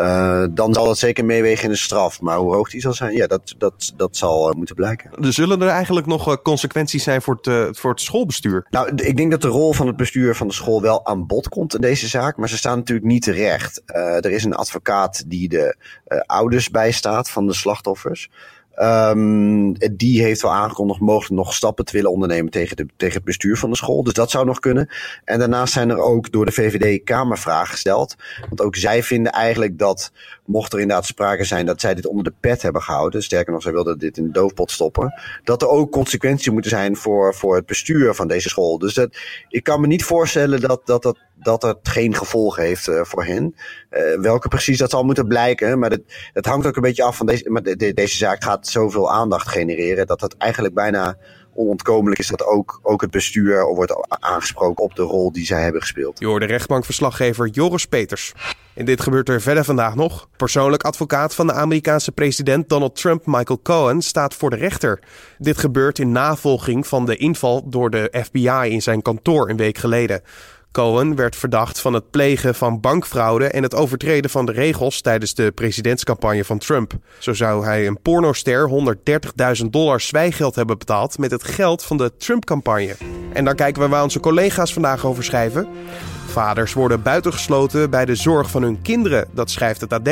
Uh, 0.00 0.44
dan 0.50 0.74
zal 0.74 0.84
dat 0.84 0.98
zeker 0.98 1.24
meewegen 1.24 1.64
in 1.64 1.70
de 1.70 1.76
straf. 1.76 2.20
Maar 2.20 2.36
hoe 2.36 2.54
hoog 2.54 2.70
die 2.70 2.80
zal 2.80 2.92
zijn, 2.92 3.16
ja, 3.16 3.26
dat, 3.26 3.54
dat, 3.58 3.92
dat 3.96 4.16
zal 4.16 4.50
uh, 4.50 4.56
moeten 4.56 4.74
blijken. 4.74 5.10
Er 5.24 5.32
zullen 5.32 5.62
er 5.62 5.68
eigenlijk 5.68 6.06
nog 6.06 6.28
uh, 6.28 6.34
consequenties 6.42 7.02
zijn 7.02 7.22
voor 7.22 7.38
het, 7.40 7.78
voor 7.78 7.90
het 7.90 8.00
schoolbestuur? 8.00 8.66
Nou, 8.70 8.94
ik 8.94 9.16
denk 9.16 9.30
dat 9.30 9.42
de 9.42 9.48
rol 9.48 9.72
van 9.72 9.86
het 9.86 9.96
bestuur 9.96 10.34
van 10.34 10.46
de 10.46 10.54
school 10.54 10.82
wel 10.82 11.06
aan 11.06 11.26
bod 11.26 11.48
komt 11.48 11.74
in 11.74 11.80
deze 11.80 12.08
zaak. 12.08 12.36
Maar 12.36 12.48
ze 12.48 12.56
staan 12.56 12.78
natuurlijk 12.78 13.06
niet 13.06 13.22
terecht. 13.22 13.82
er 13.86 14.30
is 14.30 14.44
een 14.44 14.54
advocaat 14.54 15.24
die 15.26 15.48
de 15.48 15.76
ouders 16.26 16.70
bijstaat 16.70 17.30
van 17.30 17.46
de 17.46 17.54
slachtoffers. 17.54 18.30
Um, 18.82 19.72
die 19.96 20.22
heeft 20.22 20.42
wel 20.42 20.52
aangekondigd 20.52 21.00
mogelijk 21.00 21.34
nog 21.34 21.54
stappen 21.54 21.84
te 21.84 21.92
willen 21.92 22.10
ondernemen 22.10 22.50
tegen, 22.50 22.76
de, 22.76 22.86
tegen 22.96 23.14
het 23.14 23.24
bestuur 23.24 23.56
van 23.56 23.70
de 23.70 23.76
school. 23.76 24.02
Dus 24.02 24.12
dat 24.12 24.30
zou 24.30 24.44
nog 24.44 24.58
kunnen. 24.58 24.88
En 25.24 25.38
daarnaast 25.38 25.72
zijn 25.72 25.90
er 25.90 25.98
ook 25.98 26.32
door 26.32 26.44
de 26.44 26.52
VVD 26.52 27.04
Kamervragen 27.04 27.70
gesteld. 27.70 28.14
Want 28.48 28.60
ook 28.60 28.76
zij 28.76 29.02
vinden 29.02 29.32
eigenlijk 29.32 29.78
dat, 29.78 30.12
mocht 30.44 30.72
er 30.72 30.80
inderdaad 30.80 31.06
sprake 31.06 31.44
zijn 31.44 31.66
dat 31.66 31.80
zij 31.80 31.94
dit 31.94 32.06
onder 32.06 32.24
de 32.24 32.32
pet 32.40 32.62
hebben 32.62 32.82
gehouden. 32.82 33.22
Sterker 33.22 33.52
nog, 33.52 33.62
zij 33.62 33.72
wilden 33.72 33.98
dit 33.98 34.16
in 34.16 34.24
de 34.24 34.30
doofpot 34.30 34.70
stoppen. 34.70 35.14
Dat 35.44 35.62
er 35.62 35.68
ook 35.68 35.90
consequenties 35.90 36.50
moeten 36.52 36.70
zijn 36.70 36.96
voor, 36.96 37.34
voor 37.34 37.56
het 37.56 37.66
bestuur 37.66 38.14
van 38.14 38.28
deze 38.28 38.48
school. 38.48 38.78
Dus 38.78 38.94
dat, 38.94 39.16
ik 39.48 39.64
kan 39.64 39.80
me 39.80 39.86
niet 39.86 40.04
voorstellen 40.04 40.60
dat 40.60 40.86
dat, 40.86 41.16
dat 41.34 41.60
dat 41.60 41.78
geen 41.82 42.14
gevolgen 42.14 42.62
heeft 42.62 42.88
uh, 42.88 43.04
voor 43.04 43.24
hen. 43.24 43.54
Uh, 43.90 44.20
welke 44.20 44.48
precies, 44.48 44.78
dat 44.78 44.90
zal 44.90 45.04
moeten 45.04 45.26
blijken. 45.26 45.78
Maar 45.78 45.98
het 46.32 46.46
hangt 46.46 46.66
ook 46.66 46.76
een 46.76 46.82
beetje 46.82 47.02
af 47.02 47.16
van 47.16 47.26
deze. 47.26 47.50
Maar 47.50 47.62
de, 47.62 47.76
de, 47.76 47.94
deze 47.94 48.16
zaak 48.16 48.44
gaat 48.44 48.63
zoveel 48.68 49.12
aandacht 49.12 49.48
genereren. 49.48 50.06
dat 50.06 50.20
het 50.20 50.36
eigenlijk 50.36 50.74
bijna 50.74 51.16
onontkomelijk 51.54 52.20
is 52.20 52.28
dat 52.28 52.44
ook, 52.44 52.80
ook 52.82 53.00
het 53.00 53.10
bestuur 53.10 53.64
wordt 53.64 53.94
aangesproken 54.08 54.84
op 54.84 54.94
de 54.94 55.02
rol 55.02 55.32
die 55.32 55.46
zij 55.46 55.62
hebben 55.62 55.80
gespeeld. 55.80 56.18
Je 56.18 56.26
hoorde 56.26 56.46
rechtbankverslaggever 56.46 57.48
Joris 57.48 57.86
Peters. 57.86 58.32
En 58.74 58.84
dit 58.84 59.00
gebeurt 59.00 59.28
er 59.28 59.40
verder 59.40 59.64
vandaag 59.64 59.94
nog. 59.94 60.28
Persoonlijk 60.36 60.82
advocaat 60.82 61.34
van 61.34 61.46
de 61.46 61.52
Amerikaanse 61.52 62.12
president 62.12 62.68
Donald 62.68 62.96
Trump, 62.96 63.26
Michael 63.26 63.60
Cohen, 63.62 64.02
staat 64.02 64.34
voor 64.34 64.50
de 64.50 64.56
rechter. 64.56 65.00
Dit 65.38 65.58
gebeurt 65.58 65.98
in 65.98 66.12
navolging 66.12 66.86
van 66.86 67.06
de 67.06 67.16
inval 67.16 67.68
door 67.68 67.90
de 67.90 68.22
FBI 68.24 68.70
in 68.70 68.82
zijn 68.82 69.02
kantoor 69.02 69.50
een 69.50 69.56
week 69.56 69.78
geleden. 69.78 70.22
Cohen 70.74 71.14
werd 71.14 71.36
verdacht 71.36 71.80
van 71.80 71.92
het 71.92 72.10
plegen 72.10 72.54
van 72.54 72.80
bankfraude 72.80 73.46
en 73.46 73.62
het 73.62 73.74
overtreden 73.74 74.30
van 74.30 74.46
de 74.46 74.52
regels 74.52 75.00
tijdens 75.00 75.34
de 75.34 75.52
presidentscampagne 75.52 76.44
van 76.44 76.58
Trump. 76.58 76.92
Zo 77.18 77.32
zou 77.32 77.64
hij 77.64 77.86
een 77.86 78.00
pornoster 78.02 78.70
130.000 79.62 79.66
dollar 79.70 80.00
zwijgeld 80.00 80.54
hebben 80.54 80.78
betaald 80.78 81.18
met 81.18 81.30
het 81.30 81.44
geld 81.44 81.82
van 81.82 81.96
de 81.96 82.16
Trump-campagne. 82.16 82.96
En 83.32 83.44
dan 83.44 83.54
kijken 83.54 83.82
we 83.82 83.88
waar 83.88 84.02
onze 84.02 84.20
collega's 84.20 84.72
vandaag 84.72 85.06
over 85.06 85.24
schrijven. 85.24 85.68
Vaders 86.26 86.72
worden 86.72 87.02
buitengesloten 87.02 87.90
bij 87.90 88.04
de 88.04 88.14
zorg 88.14 88.50
van 88.50 88.62
hun 88.62 88.82
kinderen, 88.82 89.28
dat 89.32 89.50
schrijft 89.50 89.80
het 89.80 89.92
AD. 89.92 90.10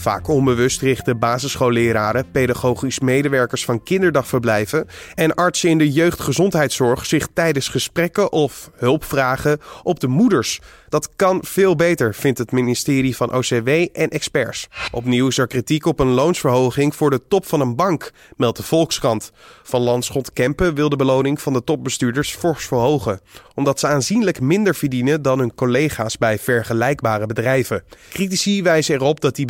Vaak 0.00 0.28
onbewust 0.28 0.80
richten 0.80 1.18
basisschoolleraren, 1.18 2.30
pedagogisch 2.30 3.00
medewerkers 3.00 3.64
van 3.64 3.82
kinderdagverblijven 3.82 4.86
en 5.14 5.34
artsen 5.34 5.70
in 5.70 5.78
de 5.78 5.92
jeugdgezondheidszorg 5.92 7.06
zich 7.06 7.28
tijdens 7.34 7.68
gesprekken 7.68 8.32
of 8.32 8.70
hulpvragen 8.76 9.60
op 9.82 10.00
de 10.00 10.06
moeders. 10.08 10.60
Dat 10.88 11.08
kan 11.16 11.44
veel 11.44 11.76
beter, 11.76 12.14
vindt 12.14 12.38
het 12.38 12.52
ministerie 12.52 13.16
van 13.16 13.34
OCW 13.34 13.68
en 13.68 14.08
experts. 14.08 14.68
Opnieuw 14.92 15.28
is 15.28 15.38
er 15.38 15.46
kritiek 15.46 15.86
op 15.86 16.00
een 16.00 16.10
loonsverhoging 16.10 16.96
voor 16.96 17.10
de 17.10 17.20
top 17.28 17.46
van 17.46 17.60
een 17.60 17.76
bank, 17.76 18.12
meldt 18.36 18.56
de 18.56 18.62
Volkskrant. 18.62 19.32
Van 19.62 19.80
Landschot 19.80 20.32
Kempen 20.32 20.74
wil 20.74 20.88
de 20.88 20.96
beloning 20.96 21.40
van 21.40 21.52
de 21.52 21.64
topbestuurders 21.64 22.34
fors 22.34 22.66
verhogen, 22.66 23.20
omdat 23.54 23.80
ze 23.80 23.86
aanzienlijk 23.86 24.40
minder 24.40 24.74
verdienen 24.74 25.22
dan 25.22 25.38
hun 25.38 25.54
collega's 25.54 26.18
bij 26.18 26.38
vergelijkbare 26.38 27.26
bedrijven. 27.26 27.82
Critici 28.10 28.62
wijzen 28.62 28.94
erop 28.94 29.20
dat 29.20 29.36
die 29.36 29.46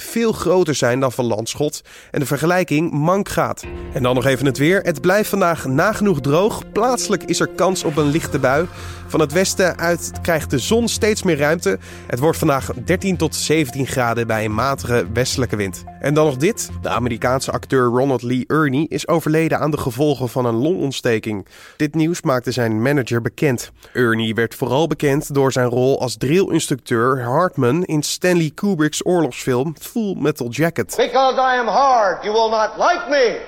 veel 0.00 0.32
groter 0.32 0.74
zijn 0.74 1.00
dan 1.00 1.12
van 1.12 1.24
Landschot 1.24 1.82
en 2.10 2.20
de 2.20 2.26
vergelijking 2.26 2.90
mank 2.90 3.28
gaat. 3.28 3.64
En 3.92 4.02
dan 4.02 4.14
nog 4.14 4.26
even 4.26 4.46
het 4.46 4.58
weer. 4.58 4.80
Het 4.80 5.00
blijft 5.00 5.28
vandaag 5.28 5.66
nagenoeg 5.66 6.20
droog. 6.20 6.72
Plaatselijk 6.72 7.22
is 7.22 7.40
er 7.40 7.48
kans 7.48 7.84
op 7.84 7.96
een 7.96 8.10
lichte 8.10 8.38
bui. 8.38 8.66
Van 9.14 9.22
het 9.22 9.32
westen 9.32 9.78
uit 9.78 10.12
krijgt 10.22 10.50
de 10.50 10.58
zon 10.58 10.88
steeds 10.88 11.22
meer 11.22 11.38
ruimte. 11.38 11.78
Het 12.06 12.18
wordt 12.18 12.38
vandaag 12.38 12.70
13 12.84 13.16
tot 13.16 13.34
17 13.34 13.86
graden 13.86 14.26
bij 14.26 14.44
een 14.44 14.54
matige 14.54 15.06
westelijke 15.12 15.56
wind. 15.56 15.84
En 16.00 16.14
dan 16.14 16.24
nog 16.24 16.36
dit. 16.36 16.70
De 16.82 16.88
Amerikaanse 16.88 17.50
acteur 17.50 17.84
Ronald 17.84 18.22
Lee 18.22 18.44
Ernie 18.46 18.88
is 18.88 19.08
overleden 19.08 19.58
aan 19.58 19.70
de 19.70 19.78
gevolgen 19.78 20.28
van 20.28 20.44
een 20.44 20.54
longontsteking. 20.54 21.46
Dit 21.76 21.94
nieuws 21.94 22.22
maakte 22.22 22.50
zijn 22.50 22.82
manager 22.82 23.22
bekend. 23.22 23.70
Ernie 23.92 24.34
werd 24.34 24.54
vooral 24.54 24.86
bekend 24.86 25.34
door 25.34 25.52
zijn 25.52 25.68
rol 25.68 26.00
als 26.00 26.16
drillinstructeur 26.16 27.22
Hartman 27.22 27.84
in 27.84 28.02
Stanley 28.02 28.50
Kubrick's 28.54 29.06
oorlogsfilm 29.06 29.74
Full 29.80 30.14
Metal 30.18 30.48
Jacket. 30.48 30.94
Because 30.96 31.34
I 31.34 31.58
am 31.58 31.66
hard, 31.66 32.24
you 32.24 32.34
will 32.34 32.50
not 32.50 32.70
like 32.76 33.04
me. 33.10 33.38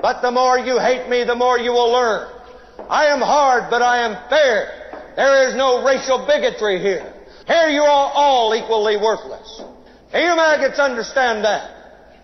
But 0.00 0.16
the 0.20 0.30
more 0.30 0.64
you 0.64 0.80
hate 0.80 1.04
me, 1.08 1.24
the 1.24 1.36
more 1.36 1.62
you 1.62 1.72
will 1.72 1.90
learn. 1.90 2.26
I 2.90 3.06
am 3.12 3.20
hard, 3.20 3.68
but 3.70 3.80
I 3.80 4.04
am 4.04 4.16
fair. 4.28 4.77
There 5.18 5.48
is 5.48 5.56
no 5.56 5.82
racial 5.82 6.18
bigotry 6.26 6.78
here. 6.78 7.04
Here 7.44 7.68
you 7.70 7.82
are 7.82 8.12
all 8.14 8.54
equally 8.54 8.96
worthless. 8.96 9.62
Do 10.12 10.18
you 10.18 10.36
maggots 10.36 10.78
understand 10.78 11.44
that? 11.44 11.62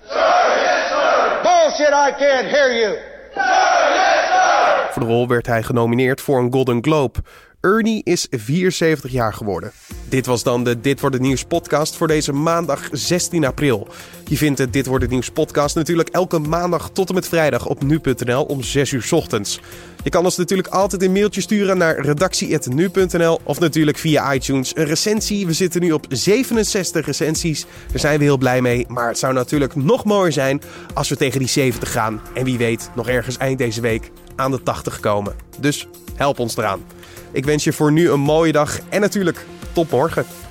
Sir, 0.07 0.55
yes, 0.63 0.91
sir. 0.91 1.41
Bullshit, 1.43 1.93
I 1.93 2.13
can't 2.13 2.47
hear 2.47 2.71
you. 2.73 2.91
Sir, 3.35 3.91
yes, 3.95 4.29
sir. 4.29 4.93
Voor 4.93 5.03
de 5.03 5.09
rol 5.09 5.29
werd 5.29 5.47
hij 5.47 5.63
genomineerd 5.63 6.21
voor 6.21 6.39
een 6.39 6.53
Golden 6.53 6.83
Globe. 6.83 7.19
Ernie 7.61 8.05
is 8.05 8.27
74 8.31 9.11
jaar 9.11 9.33
geworden. 9.33 9.73
Dit 10.15 10.27
was 10.27 10.43
dan 10.43 10.65
de 10.65 10.81
Dit 10.81 11.01
wordt 11.01 11.17
het 11.17 11.25
nieuws 11.25 11.45
podcast 11.45 11.97
voor 11.97 12.07
deze 12.07 12.33
maandag 12.33 12.89
16 12.93 13.45
april. 13.45 13.89
Je 14.25 14.37
vindt 14.37 14.59
de 14.59 14.71
Dit 14.71 14.87
wordt 14.87 15.03
het 15.03 15.13
nieuws 15.13 15.31
podcast 15.31 15.75
natuurlijk 15.75 16.09
elke 16.09 16.39
maandag 16.39 16.91
tot 16.91 17.09
en 17.09 17.15
met 17.15 17.29
vrijdag 17.29 17.67
op 17.67 17.83
nu.nl 17.83 18.45
om 18.45 18.63
6 18.63 18.93
uur 18.93 19.09
ochtends. 19.11 19.61
Je 20.03 20.11
kan 20.11 20.25
ons 20.25 20.37
natuurlijk 20.37 20.69
altijd 20.69 21.03
een 21.03 21.13
mailtje 21.13 21.41
sturen 21.41 21.79
naar 21.79 22.01
redactie.nu.nl 22.01 23.41
of 23.43 23.61
natuurlijk 23.61 23.99
via 23.99 24.35
iTunes 24.35 24.77
een 24.77 24.85
recensie. 24.85 25.47
We 25.47 25.53
zitten 25.53 25.81
nu 25.81 25.93
op 25.93 26.07
67 26.09 27.07
recensies. 27.07 27.67
Daar 27.91 28.01
zijn 28.01 28.19
we 28.19 28.25
heel 28.25 28.39
blij 28.39 28.61
mee. 28.61 28.85
Maar 28.89 29.09
het 29.09 29.19
zou 29.19 29.33
natuurlijk 29.33 29.75
nog 29.75 30.05
mooier 30.05 30.33
zijn 30.33 30.61
als 30.95 31.09
we 31.09 31.17
tegen 31.17 31.39
die 31.39 31.49
70 31.49 31.93
gaan. 31.93 32.21
En 32.35 32.45
wie 32.45 32.59
weet 32.59 32.91
nog 32.95 33.09
ergens 33.09 33.37
eind 33.37 33.59
deze 33.59 33.81
week 33.81 34.11
aan 34.37 34.51
de 34.51 34.63
80 34.63 35.01
komen. 35.01 35.35
Dus 35.59 35.89
help 36.15 36.39
ons 36.39 36.57
eraan. 36.57 36.85
Ik 37.33 37.45
wens 37.45 37.65
je 37.65 37.73
voor 37.73 37.93
nu 37.93 38.11
een 38.11 38.21
mooie 38.21 38.53
dag 38.53 38.81
en 38.89 39.01
natuurlijk 39.01 39.45
tot 39.75 39.91
morgen. 39.91 40.44